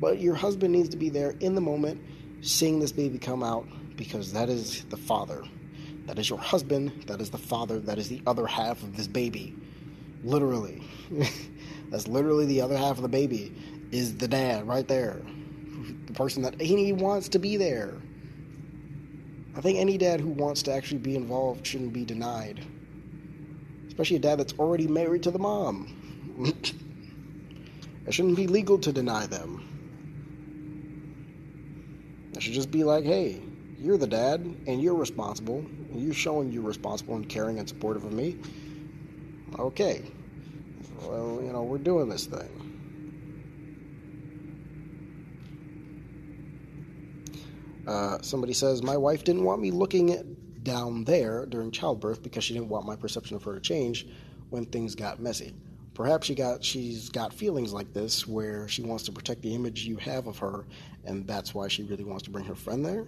But 0.00 0.20
your 0.20 0.34
husband 0.34 0.72
needs 0.72 0.88
to 0.90 0.96
be 0.96 1.08
there 1.08 1.34
in 1.40 1.54
the 1.54 1.60
moment, 1.60 2.00
seeing 2.40 2.78
this 2.78 2.92
baby 2.92 3.18
come 3.18 3.42
out, 3.42 3.66
because 3.96 4.32
that 4.32 4.48
is 4.48 4.84
the 4.84 4.96
father. 4.96 5.44
That 6.06 6.18
is 6.18 6.28
your 6.28 6.38
husband. 6.38 7.04
That 7.06 7.20
is 7.20 7.30
the 7.30 7.38
father. 7.38 7.78
That 7.80 7.98
is 7.98 8.08
the 8.08 8.22
other 8.26 8.46
half 8.46 8.82
of 8.82 8.96
this 8.96 9.06
baby. 9.06 9.56
Literally. 10.22 10.82
That's 11.90 12.08
literally 12.08 12.46
the 12.46 12.60
other 12.60 12.76
half 12.76 12.96
of 12.96 13.02
the 13.02 13.08
baby, 13.08 13.54
is 13.90 14.16
the 14.16 14.26
dad 14.28 14.66
right 14.66 14.86
there. 14.88 15.22
The 16.06 16.12
person 16.12 16.42
that 16.42 16.60
he 16.60 16.92
wants 16.92 17.28
to 17.30 17.38
be 17.38 17.56
there. 17.56 17.94
I 19.56 19.60
think 19.60 19.78
any 19.78 19.96
dad 19.96 20.20
who 20.20 20.28
wants 20.28 20.62
to 20.64 20.72
actually 20.72 20.98
be 20.98 21.14
involved 21.14 21.66
shouldn't 21.66 21.92
be 21.92 22.04
denied. 22.04 22.64
Especially 23.86 24.16
a 24.16 24.20
dad 24.20 24.40
that's 24.40 24.54
already 24.54 24.88
married 24.88 25.22
to 25.22 25.30
the 25.30 25.38
mom 25.38 26.04
it 28.06 28.12
shouldn't 28.12 28.36
be 28.36 28.48
legal 28.48 28.78
to 28.78 28.92
deny 28.92 29.26
them. 29.26 29.62
It 32.34 32.42
should 32.42 32.54
just 32.54 32.72
be 32.72 32.82
like, 32.82 33.04
hey, 33.04 33.40
you're 33.84 33.98
the 33.98 34.06
dad 34.06 34.40
and 34.66 34.80
you're 34.80 34.94
responsible. 34.94 35.62
You're 35.92 36.14
showing 36.14 36.50
you're 36.50 36.62
responsible 36.62 37.16
and 37.16 37.28
caring 37.28 37.58
and 37.58 37.68
supportive 37.68 38.04
of 38.04 38.12
me. 38.12 38.38
Okay. 39.58 40.10
Well, 41.02 41.40
you 41.42 41.52
know, 41.52 41.62
we're 41.62 41.76
doing 41.76 42.08
this 42.08 42.24
thing. 42.24 42.64
Uh, 47.86 48.18
somebody 48.22 48.54
says, 48.54 48.82
My 48.82 48.96
wife 48.96 49.22
didn't 49.22 49.44
want 49.44 49.60
me 49.60 49.70
looking 49.70 50.34
down 50.62 51.04
there 51.04 51.44
during 51.44 51.70
childbirth 51.70 52.22
because 52.22 52.42
she 52.42 52.54
didn't 52.54 52.70
want 52.70 52.86
my 52.86 52.96
perception 52.96 53.36
of 53.36 53.42
her 53.42 53.54
to 53.54 53.60
change 53.60 54.06
when 54.48 54.64
things 54.64 54.94
got 54.94 55.20
messy. 55.20 55.54
Perhaps 55.92 56.26
she 56.26 56.34
got 56.34 56.64
she's 56.64 57.10
got 57.10 57.34
feelings 57.34 57.72
like 57.72 57.92
this 57.92 58.26
where 58.26 58.66
she 58.66 58.82
wants 58.82 59.04
to 59.04 59.12
protect 59.12 59.42
the 59.42 59.54
image 59.54 59.84
you 59.84 59.96
have 59.98 60.26
of 60.26 60.38
her, 60.38 60.64
and 61.04 61.26
that's 61.26 61.54
why 61.54 61.68
she 61.68 61.82
really 61.84 62.02
wants 62.02 62.24
to 62.24 62.30
bring 62.30 62.46
her 62.46 62.54
friend 62.54 62.84
there. 62.84 63.04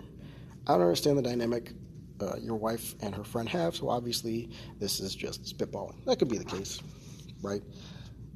I 0.67 0.73
don't 0.73 0.83
understand 0.83 1.19
the 1.19 1.23
dynamic 1.23 1.73
uh, 2.21 2.37
your 2.41 2.57
wife 2.57 2.95
and 3.01 3.15
her 3.15 3.25
friend 3.25 3.49
have, 3.49 3.77
so 3.77 3.89
obviously 3.89 4.51
this 4.79 5.01
is 5.01 5.15
just 5.15 5.45
spitballing. 5.45 6.05
That 6.07 6.19
could 6.19 6.29
be 6.29 6.39
the 6.39 6.45
case, 6.45 6.81
right? 7.43 7.63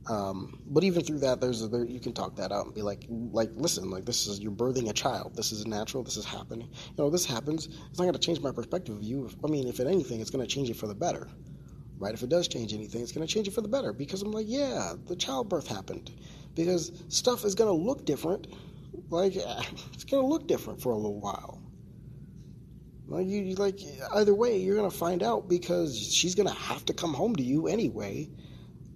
Um, 0.09 0.61
but 0.67 0.83
even 0.85 1.03
through 1.03 1.21
that, 1.21 1.41
there's 1.41 1.63
a, 1.63 1.69
there, 1.69 1.85
you 1.85 2.01
can 2.01 2.13
talk 2.13 2.37
that 2.37 2.53
out 2.53 2.67
and 2.67 2.75
be 2.75 2.83
like, 2.83 3.05
like, 3.09 3.51
listen, 3.55 3.91
like 3.91 4.05
this 4.05 4.27
is 4.27 4.41
you're 4.41 4.53
birthing 4.53 4.89
a 4.91 4.93
child. 4.93 5.37
This 5.37 5.53
is 5.53 5.67
natural. 5.67 6.03
This 6.03 6.17
is 6.17 6.25
happening. 6.25 6.69
You 6.69 7.05
know, 7.05 7.11
this 7.11 7.25
happens. 7.25 7.67
It's 7.67 7.99
not 7.99 8.05
going 8.05 8.13
to 8.13 8.19
change 8.19 8.41
my 8.41 8.51
perspective 8.51 8.97
of 8.97 9.03
you. 9.03 9.31
I 9.45 9.49
mean, 9.49 9.69
if 9.69 9.79
it 9.79 9.87
anything, 9.87 10.21
it's 10.21 10.31
going 10.31 10.47
to 10.47 10.53
change 10.53 10.71
it 10.71 10.77
for 10.77 10.87
the 10.87 10.95
better 10.95 11.29
right? 12.01 12.15
If 12.15 12.23
it 12.23 12.31
does 12.31 12.49
change 12.49 12.73
anything, 12.73 13.03
it's 13.03 13.13
going 13.13 13.27
to 13.27 13.33
change 13.33 13.47
it 13.47 13.53
for 13.53 13.61
the 13.61 13.69
better 13.69 13.93
because 13.93 14.23
I'm 14.23 14.33
like, 14.33 14.47
yeah, 14.49 14.95
the 15.07 15.15
childbirth 15.15 15.69
happened. 15.69 16.11
Because 16.57 16.91
stuff 17.09 17.45
is 17.45 17.55
going 17.55 17.69
to 17.69 17.85
look 17.85 18.05
different. 18.05 18.49
Like, 19.11 19.37
it's 19.93 20.05
going 20.05 20.23
to 20.23 20.27
look 20.27 20.49
different 20.49 20.81
for 20.81 20.93
a 20.93 20.97
little 20.97 21.21
while. 21.21 21.60
Like, 23.11 23.27
you, 23.27 23.57
like, 23.57 23.81
either 24.15 24.33
way, 24.33 24.57
you're 24.59 24.77
to 24.89 24.97
find 24.97 25.25
out 25.25 25.49
because 25.49 25.99
she's 25.99 26.37
to 26.47 26.55
have 26.55 26.85
to 26.85 26.95
come 26.95 27.13
home 27.13 27.35
to 27.35 27.43
you 27.43 27.67
anyway. 27.67 28.31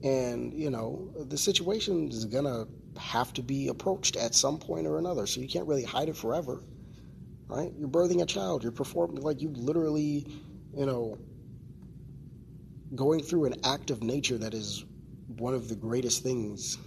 And, 0.05 0.55
you 0.55 0.70
know, 0.70 1.11
the 1.29 1.37
situation 1.37 2.11
is 2.11 2.24
to 2.44 2.68
have 2.96 3.33
to 3.33 3.42
be 3.42 3.66
approached 3.66 4.14
at 4.16 4.37
some 4.37 4.59
point 4.59 4.87
or 4.87 4.98
another. 4.98 5.27
So 5.27 5.40
you 5.40 5.48
can't 5.48 5.66
really 5.66 5.83
hide 5.83 6.09
it 6.09 6.16
forever, 6.16 6.62
right? 7.48 7.72
You're 7.77 7.88
birthing 7.88 8.22
a 8.22 8.27
child. 8.27 8.62
You're 8.62 8.70
performing, 8.70 9.20
like, 9.20 9.42
you 9.42 9.48
literally, 9.48 10.29
you 10.77 10.87
know, 10.87 11.18
going 12.94 13.20
through 13.20 13.46
an 13.46 13.55
act 13.64 13.90
of 13.90 14.05
nature 14.05 14.38
that 14.38 14.55
is 14.55 14.85
one 15.27 15.55
of 15.55 15.68
the 15.68 15.74
greatest 15.74 16.22
things 16.22 16.79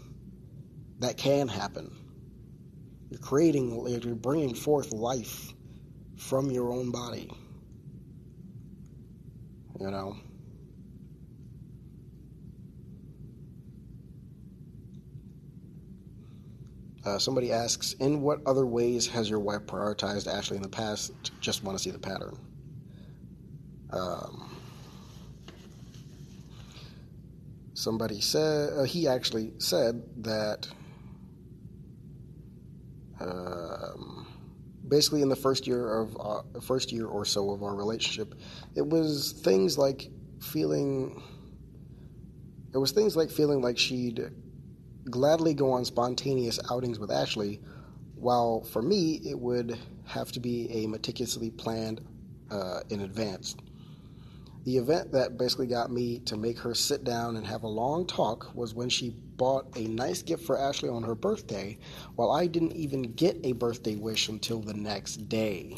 that 0.99 1.17
can 1.17 1.49
happen. 1.49 1.91
You're 3.09 3.19
creating, 3.19 3.85
you're 3.85 4.15
bringing 4.15 4.55
forth 4.55 4.93
life 4.93 5.51
from 6.17 6.51
your 6.51 6.71
own 6.71 6.91
body. 6.91 7.31
You 9.79 9.91
know? 9.91 10.17
Uh, 17.05 17.17
somebody 17.17 17.53
asks, 17.53 17.93
in 17.93 18.21
what 18.21 18.41
other 18.45 18.65
ways 18.65 19.07
has 19.07 19.29
your 19.29 19.39
wife 19.39 19.61
prioritized 19.61 20.27
Ashley 20.27 20.57
in 20.57 20.63
the 20.63 20.67
past? 20.67 21.13
Just 21.39 21.63
want 21.63 21.77
to 21.77 21.83
see 21.83 21.91
the 21.91 21.99
pattern. 21.99 22.37
Um, 23.91 24.57
somebody 27.73 28.19
said 28.19 28.73
uh, 28.73 28.83
he 28.83 29.07
actually 29.07 29.53
said 29.59 30.01
that 30.17 30.67
um, 33.21 34.16
basically 34.87 35.21
in 35.21 35.29
the 35.29 35.35
first 35.35 35.67
year 35.67 36.01
of 36.01 36.17
uh, 36.19 36.59
first 36.61 36.91
year 36.91 37.07
or 37.07 37.25
so 37.25 37.51
of 37.51 37.63
our 37.63 37.75
relationship, 37.75 38.35
it 38.75 38.85
was 38.85 39.33
things 39.43 39.77
like 39.77 40.09
feeling. 40.39 41.21
It 42.73 42.77
was 42.77 42.91
things 42.91 43.15
like 43.15 43.31
feeling 43.31 43.61
like 43.61 43.77
she'd 43.77 44.29
gladly 45.09 45.53
go 45.53 45.71
on 45.71 45.85
spontaneous 45.85 46.59
outings 46.69 46.99
with 46.99 47.11
Ashley, 47.11 47.61
while 48.15 48.61
for 48.63 48.81
me 48.81 49.21
it 49.25 49.39
would 49.39 49.77
have 50.05 50.31
to 50.33 50.39
be 50.39 50.69
a 50.71 50.87
meticulously 50.87 51.49
planned 51.49 52.01
uh, 52.51 52.81
in 52.89 53.01
advance. 53.01 53.55
The 54.65 54.77
event 54.77 55.13
that 55.13 55.37
basically 55.37 55.67
got 55.67 55.91
me 55.91 56.19
to 56.25 56.35
make 56.35 56.59
her 56.59 56.73
sit 56.73 57.03
down 57.03 57.37
and 57.37 57.47
have 57.47 57.63
a 57.63 57.67
long 57.67 58.05
talk 58.05 58.53
was 58.53 58.73
when 58.73 58.89
she 58.89 59.15
bought 59.37 59.77
a 59.77 59.87
nice 59.87 60.21
gift 60.21 60.43
for 60.43 60.57
Ashley 60.57 60.89
on 60.89 61.03
her 61.03 61.15
birthday, 61.15 61.77
while 62.15 62.31
I 62.31 62.47
didn't 62.47 62.73
even 62.73 63.03
get 63.13 63.39
a 63.43 63.53
birthday 63.53 63.95
wish 63.95 64.27
until 64.29 64.59
the 64.59 64.73
next 64.73 65.29
day. 65.29 65.77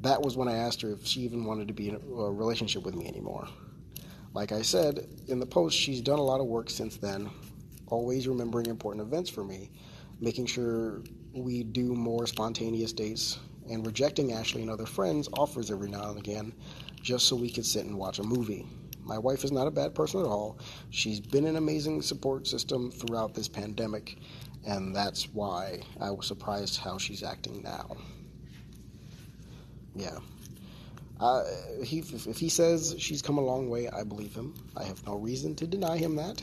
That 0.00 0.22
was 0.22 0.36
when 0.36 0.48
I 0.48 0.56
asked 0.56 0.80
her 0.82 0.92
if 0.92 1.04
she 1.04 1.20
even 1.22 1.44
wanted 1.44 1.68
to 1.68 1.74
be 1.74 1.88
in 1.88 1.96
a 1.96 1.98
relationship 1.98 2.84
with 2.84 2.94
me 2.94 3.08
anymore. 3.08 3.48
Like 4.32 4.52
I 4.52 4.62
said 4.62 5.08
in 5.26 5.40
the 5.40 5.46
post, 5.46 5.76
she's 5.76 6.00
done 6.00 6.18
a 6.18 6.24
lot 6.24 6.40
of 6.40 6.46
work 6.46 6.70
since 6.70 6.96
then, 6.96 7.28
always 7.88 8.28
remembering 8.28 8.66
important 8.66 9.04
events 9.04 9.28
for 9.28 9.42
me, 9.42 9.70
making 10.20 10.46
sure 10.46 11.02
we 11.32 11.64
do 11.64 11.94
more 11.94 12.26
spontaneous 12.26 12.92
dates, 12.92 13.38
and 13.70 13.84
rejecting 13.84 14.32
Ashley 14.32 14.62
and 14.62 14.70
other 14.70 14.86
friends 14.86 15.28
offers 15.32 15.70
every 15.70 15.90
now 15.90 16.10
and 16.10 16.18
again 16.18 16.52
just 17.02 17.26
so 17.26 17.36
we 17.36 17.50
could 17.50 17.66
sit 17.66 17.84
and 17.84 17.96
watch 17.96 18.18
a 18.18 18.22
movie. 18.22 18.66
My 19.08 19.16
wife 19.18 19.42
is 19.42 19.50
not 19.50 19.66
a 19.66 19.70
bad 19.70 19.94
person 19.94 20.20
at 20.20 20.26
all. 20.26 20.58
She's 20.90 21.18
been 21.18 21.46
an 21.46 21.56
amazing 21.56 22.02
support 22.02 22.46
system 22.46 22.90
throughout 22.90 23.34
this 23.34 23.48
pandemic, 23.48 24.18
and 24.66 24.94
that's 24.94 25.32
why 25.32 25.80
I 25.98 26.10
was 26.10 26.26
surprised 26.26 26.76
how 26.76 26.98
she's 26.98 27.22
acting 27.22 27.62
now. 27.62 27.96
Yeah. 29.94 30.18
Uh, 31.18 31.42
he, 31.82 32.00
if 32.00 32.38
he 32.38 32.50
says 32.50 32.94
she's 32.98 33.22
come 33.22 33.38
a 33.38 33.44
long 33.44 33.70
way, 33.70 33.88
I 33.88 34.04
believe 34.04 34.34
him. 34.34 34.54
I 34.76 34.84
have 34.84 35.04
no 35.06 35.16
reason 35.16 35.54
to 35.56 35.66
deny 35.66 35.96
him 35.96 36.16
that, 36.16 36.40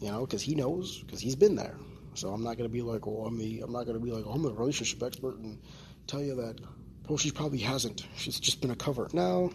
you 0.00 0.10
know, 0.10 0.22
because 0.22 0.42
he 0.42 0.54
knows, 0.54 1.02
because 1.02 1.20
he's 1.20 1.36
been 1.36 1.54
there. 1.54 1.76
So 2.14 2.30
I'm 2.30 2.42
not 2.42 2.56
going 2.56 2.68
to 2.68 2.72
be 2.72 2.80
like, 2.80 3.06
oh, 3.06 3.26
I'm 3.26 3.38
the, 3.38 3.60
I'm 3.60 3.70
not 3.70 3.86
to 3.86 3.98
be 4.00 4.10
like, 4.10 4.24
oh, 4.26 4.30
I'm 4.30 4.46
a 4.46 4.50
relationship 4.50 5.02
expert 5.02 5.36
and 5.36 5.60
tell 6.06 6.22
you 6.22 6.34
that 6.36 6.58
well, 7.08 7.18
she 7.18 7.30
probably 7.30 7.58
hasn't. 7.58 8.06
She's 8.16 8.40
just 8.40 8.60
been 8.60 8.70
a 8.70 8.76
cover. 8.76 9.08
No, 9.12 9.52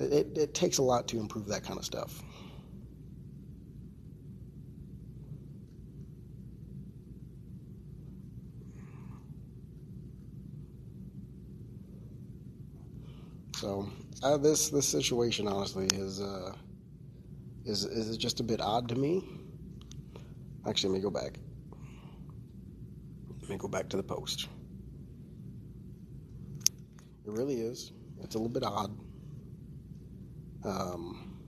it, 0.00 0.38
it 0.38 0.54
takes 0.54 0.78
a 0.78 0.82
lot 0.82 1.06
to 1.08 1.20
improve 1.20 1.46
that 1.48 1.62
kind 1.62 1.78
of 1.78 1.84
stuff. 1.84 2.22
So 13.56 13.90
uh, 14.22 14.38
this 14.38 14.70
this 14.70 14.88
situation 14.88 15.46
honestly 15.46 15.86
is 15.92 16.18
uh, 16.18 16.54
is 17.66 17.84
is 17.84 18.16
just 18.16 18.40
a 18.40 18.42
bit 18.42 18.62
odd 18.62 18.88
to 18.88 18.94
me. 18.94 19.22
Actually, 20.66 20.92
let 20.92 20.96
me 20.96 21.02
go 21.02 21.10
back. 21.10 21.38
Let 23.42 23.50
me 23.50 23.56
go 23.58 23.68
back 23.68 23.90
to 23.90 23.98
the 23.98 24.02
post. 24.02 24.48
It 27.26 27.32
really 27.32 27.60
is. 27.60 27.92
It's 28.22 28.34
a 28.34 28.38
little 28.38 28.52
bit 28.52 28.64
odd. 28.64 28.96
Um, 30.64 31.40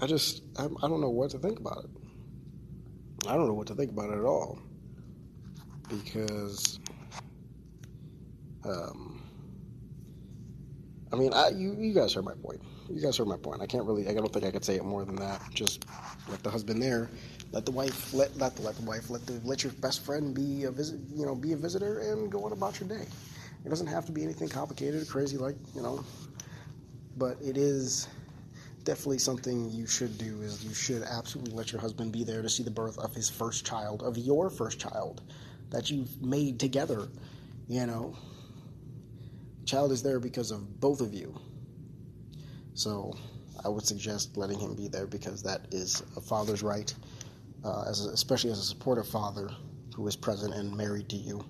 I 0.00 0.06
just 0.06 0.42
I, 0.58 0.64
I 0.64 0.88
don't 0.88 1.00
know 1.00 1.10
what 1.10 1.30
to 1.30 1.38
think 1.38 1.58
about 1.58 1.84
it. 1.84 1.90
I 3.28 3.34
don't 3.34 3.46
know 3.48 3.54
what 3.54 3.66
to 3.68 3.74
think 3.74 3.90
about 3.90 4.10
it 4.10 4.18
at 4.18 4.24
all 4.24 4.58
because 5.88 6.78
um, 8.64 9.22
I 11.12 11.16
mean, 11.16 11.32
I, 11.32 11.48
you 11.48 11.74
you 11.78 11.94
guys 11.94 12.12
heard 12.14 12.24
my 12.24 12.34
point. 12.34 12.60
You 12.90 13.00
guys 13.00 13.16
heard 13.16 13.28
my 13.28 13.36
point. 13.36 13.62
I 13.62 13.66
can't 13.66 13.84
really. 13.84 14.08
I 14.08 14.14
don't 14.14 14.32
think 14.32 14.44
I 14.44 14.50
could 14.50 14.64
say 14.64 14.76
it 14.76 14.84
more 14.84 15.04
than 15.04 15.16
that. 15.16 15.40
Just 15.54 15.86
let 16.28 16.42
the 16.42 16.50
husband 16.50 16.82
there. 16.82 17.10
Let 17.52 17.64
the 17.64 17.72
wife 17.72 18.12
let 18.12 18.34
the, 18.34 18.40
let 18.62 18.76
the 18.76 18.82
wife 18.82 19.08
let 19.10 19.26
the 19.26 19.40
let 19.44 19.62
your 19.62 19.72
best 19.74 20.04
friend 20.04 20.34
be 20.34 20.64
a 20.64 20.70
visit. 20.70 21.00
You 21.14 21.26
know, 21.26 21.34
be 21.34 21.52
a 21.52 21.56
visitor 21.56 22.00
and 22.00 22.30
go 22.30 22.44
on 22.44 22.52
about 22.52 22.80
your 22.80 22.88
day. 22.88 23.06
It 23.66 23.70
doesn't 23.70 23.88
have 23.88 24.06
to 24.06 24.12
be 24.12 24.22
anything 24.22 24.48
complicated 24.48 25.02
or 25.02 25.04
crazy 25.06 25.36
like 25.36 25.56
you 25.74 25.82
know. 25.82 26.04
But 27.16 27.36
it 27.42 27.56
is 27.56 28.06
definitely 28.84 29.18
something 29.18 29.68
you 29.70 29.88
should 29.88 30.16
do. 30.18 30.40
Is 30.40 30.64
you 30.64 30.72
should 30.72 31.02
absolutely 31.02 31.52
let 31.52 31.72
your 31.72 31.80
husband 31.80 32.12
be 32.12 32.22
there 32.22 32.42
to 32.42 32.48
see 32.48 32.62
the 32.62 32.70
birth 32.70 32.96
of 32.98 33.12
his 33.12 33.28
first 33.28 33.66
child, 33.66 34.02
of 34.02 34.16
your 34.16 34.50
first 34.50 34.78
child, 34.78 35.22
that 35.70 35.90
you've 35.90 36.22
made 36.22 36.60
together. 36.60 37.08
You 37.66 37.86
know, 37.86 38.16
child 39.64 39.90
is 39.90 40.00
there 40.00 40.20
because 40.20 40.52
of 40.52 40.78
both 40.80 41.00
of 41.00 41.12
you. 41.12 41.36
So 42.74 43.14
I 43.64 43.68
would 43.68 43.84
suggest 43.84 44.36
letting 44.36 44.60
him 44.60 44.76
be 44.76 44.86
there 44.86 45.08
because 45.08 45.42
that 45.42 45.66
is 45.72 46.04
a 46.16 46.20
father's 46.20 46.62
right, 46.62 46.94
uh, 47.64 47.84
as 47.88 48.06
a, 48.06 48.10
especially 48.10 48.52
as 48.52 48.60
a 48.60 48.64
supportive 48.64 49.08
father 49.08 49.50
who 49.96 50.06
is 50.06 50.14
present 50.14 50.54
and 50.54 50.72
married 50.76 51.08
to 51.08 51.16
you. 51.16 51.44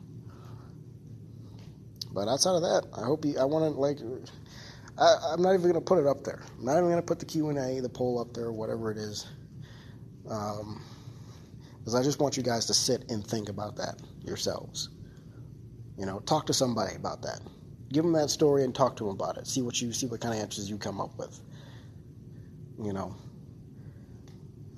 But 2.17 2.29
outside 2.29 2.57
of 2.57 2.63
that, 2.63 2.87
I 2.97 3.05
hope 3.05 3.25
you. 3.25 3.39
I 3.39 3.45
want 3.45 3.73
to 3.73 3.79
like. 3.79 3.99
I, 4.99 5.35
am 5.35 5.43
not 5.43 5.53
even 5.53 5.75
to 5.75 5.81
put 5.83 5.99
it 5.99 6.07
up 6.07 6.25
there. 6.25 6.43
I'm 6.59 6.65
not 6.65 6.79
even 6.79 6.97
to 6.97 7.03
put 7.03 7.19
the 7.19 7.27
Q 7.27 7.51
and 7.51 7.59
A, 7.59 7.81
the 7.81 7.91
poll 7.91 8.19
up 8.19 8.33
there, 8.33 8.51
whatever 8.51 8.91
it 8.91 8.97
is, 8.97 9.27
because 10.23 10.61
um, 10.63 11.95
I 11.95 12.03
just 12.03 12.19
want 12.19 12.39
you 12.39 12.43
guys 12.43 12.65
to 12.67 12.75
sit 12.75 13.11
and 13.11 13.25
think 13.25 13.51
about 13.51 13.77
that 13.77 14.01
yourselves. 14.25 14.89
You 15.99 16.07
know, 16.07 16.21
talk 16.21 16.47
to 16.47 16.55
somebody 16.55 16.97
about 16.97 17.21
that 17.23 17.41
give 17.93 18.05
them 18.05 18.13
that 18.13 18.31
story 18.31 18.65
and 18.65 18.75
talk 18.75 18.97
to 18.97 19.05
them 19.05 19.13
about 19.13 19.37
it. 19.37 19.47
See 19.47 19.63
what 19.63 19.81
you 19.81 19.93
see 19.93 20.07
what 20.07 20.21
kind 20.21 20.35
of 20.35 20.41
answers 20.41 20.69
you 20.69 20.79
come 20.79 21.01
up 21.01 21.17
with. 21.19 21.39
You 22.83 22.93
know, 22.93 23.15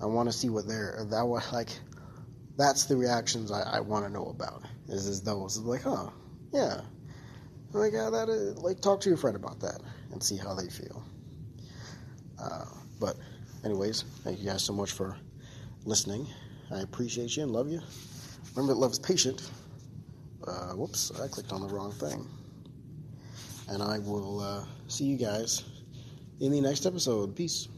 I 0.00 0.06
want 0.06 0.28
to 0.28 0.32
see 0.32 0.48
what 0.48 0.66
they're 0.66 1.06
that 1.10 1.26
was 1.26 1.52
like. 1.52 1.70
That's 2.56 2.86
the 2.86 2.96
reactions 2.96 3.52
I, 3.52 3.62
I 3.62 3.80
want 3.80 4.04
to 4.04 4.12
know 4.12 4.26
about. 4.26 4.62
Is 4.88 5.06
is 5.06 5.22
those 5.22 5.58
like, 5.58 5.82
huh, 5.82 6.10
yeah, 6.52 6.80
like 7.72 7.94
uh, 7.94 8.10
that. 8.10 8.28
Uh, 8.28 8.60
like 8.60 8.80
talk 8.80 9.00
to 9.02 9.08
your 9.08 9.18
friend 9.18 9.36
about 9.36 9.60
that 9.60 9.80
and 10.12 10.22
see 10.22 10.36
how 10.36 10.54
they 10.54 10.68
feel. 10.68 11.04
Uh, 12.40 12.64
but, 13.00 13.16
anyways, 13.64 14.02
thank 14.22 14.38
you 14.38 14.46
guys 14.46 14.62
so 14.62 14.72
much 14.72 14.92
for 14.92 15.16
listening. 15.84 16.26
I 16.70 16.80
appreciate 16.80 17.36
you 17.36 17.42
and 17.42 17.52
love 17.52 17.68
you. 17.68 17.80
Remember 18.54 18.74
that 18.74 18.80
love 18.80 18.92
is 18.92 18.98
patient. 18.98 19.50
Uh, 20.46 20.72
whoops, 20.72 21.12
I 21.20 21.28
clicked 21.28 21.52
on 21.52 21.60
the 21.60 21.68
wrong 21.68 21.92
thing 21.92 22.26
and 23.68 23.82
I 23.82 23.98
will 23.98 24.40
uh, 24.40 24.64
see 24.86 25.04
you 25.04 25.16
guys 25.16 25.64
in 26.40 26.52
the 26.52 26.60
next 26.60 26.86
episode. 26.86 27.36
Peace. 27.36 27.68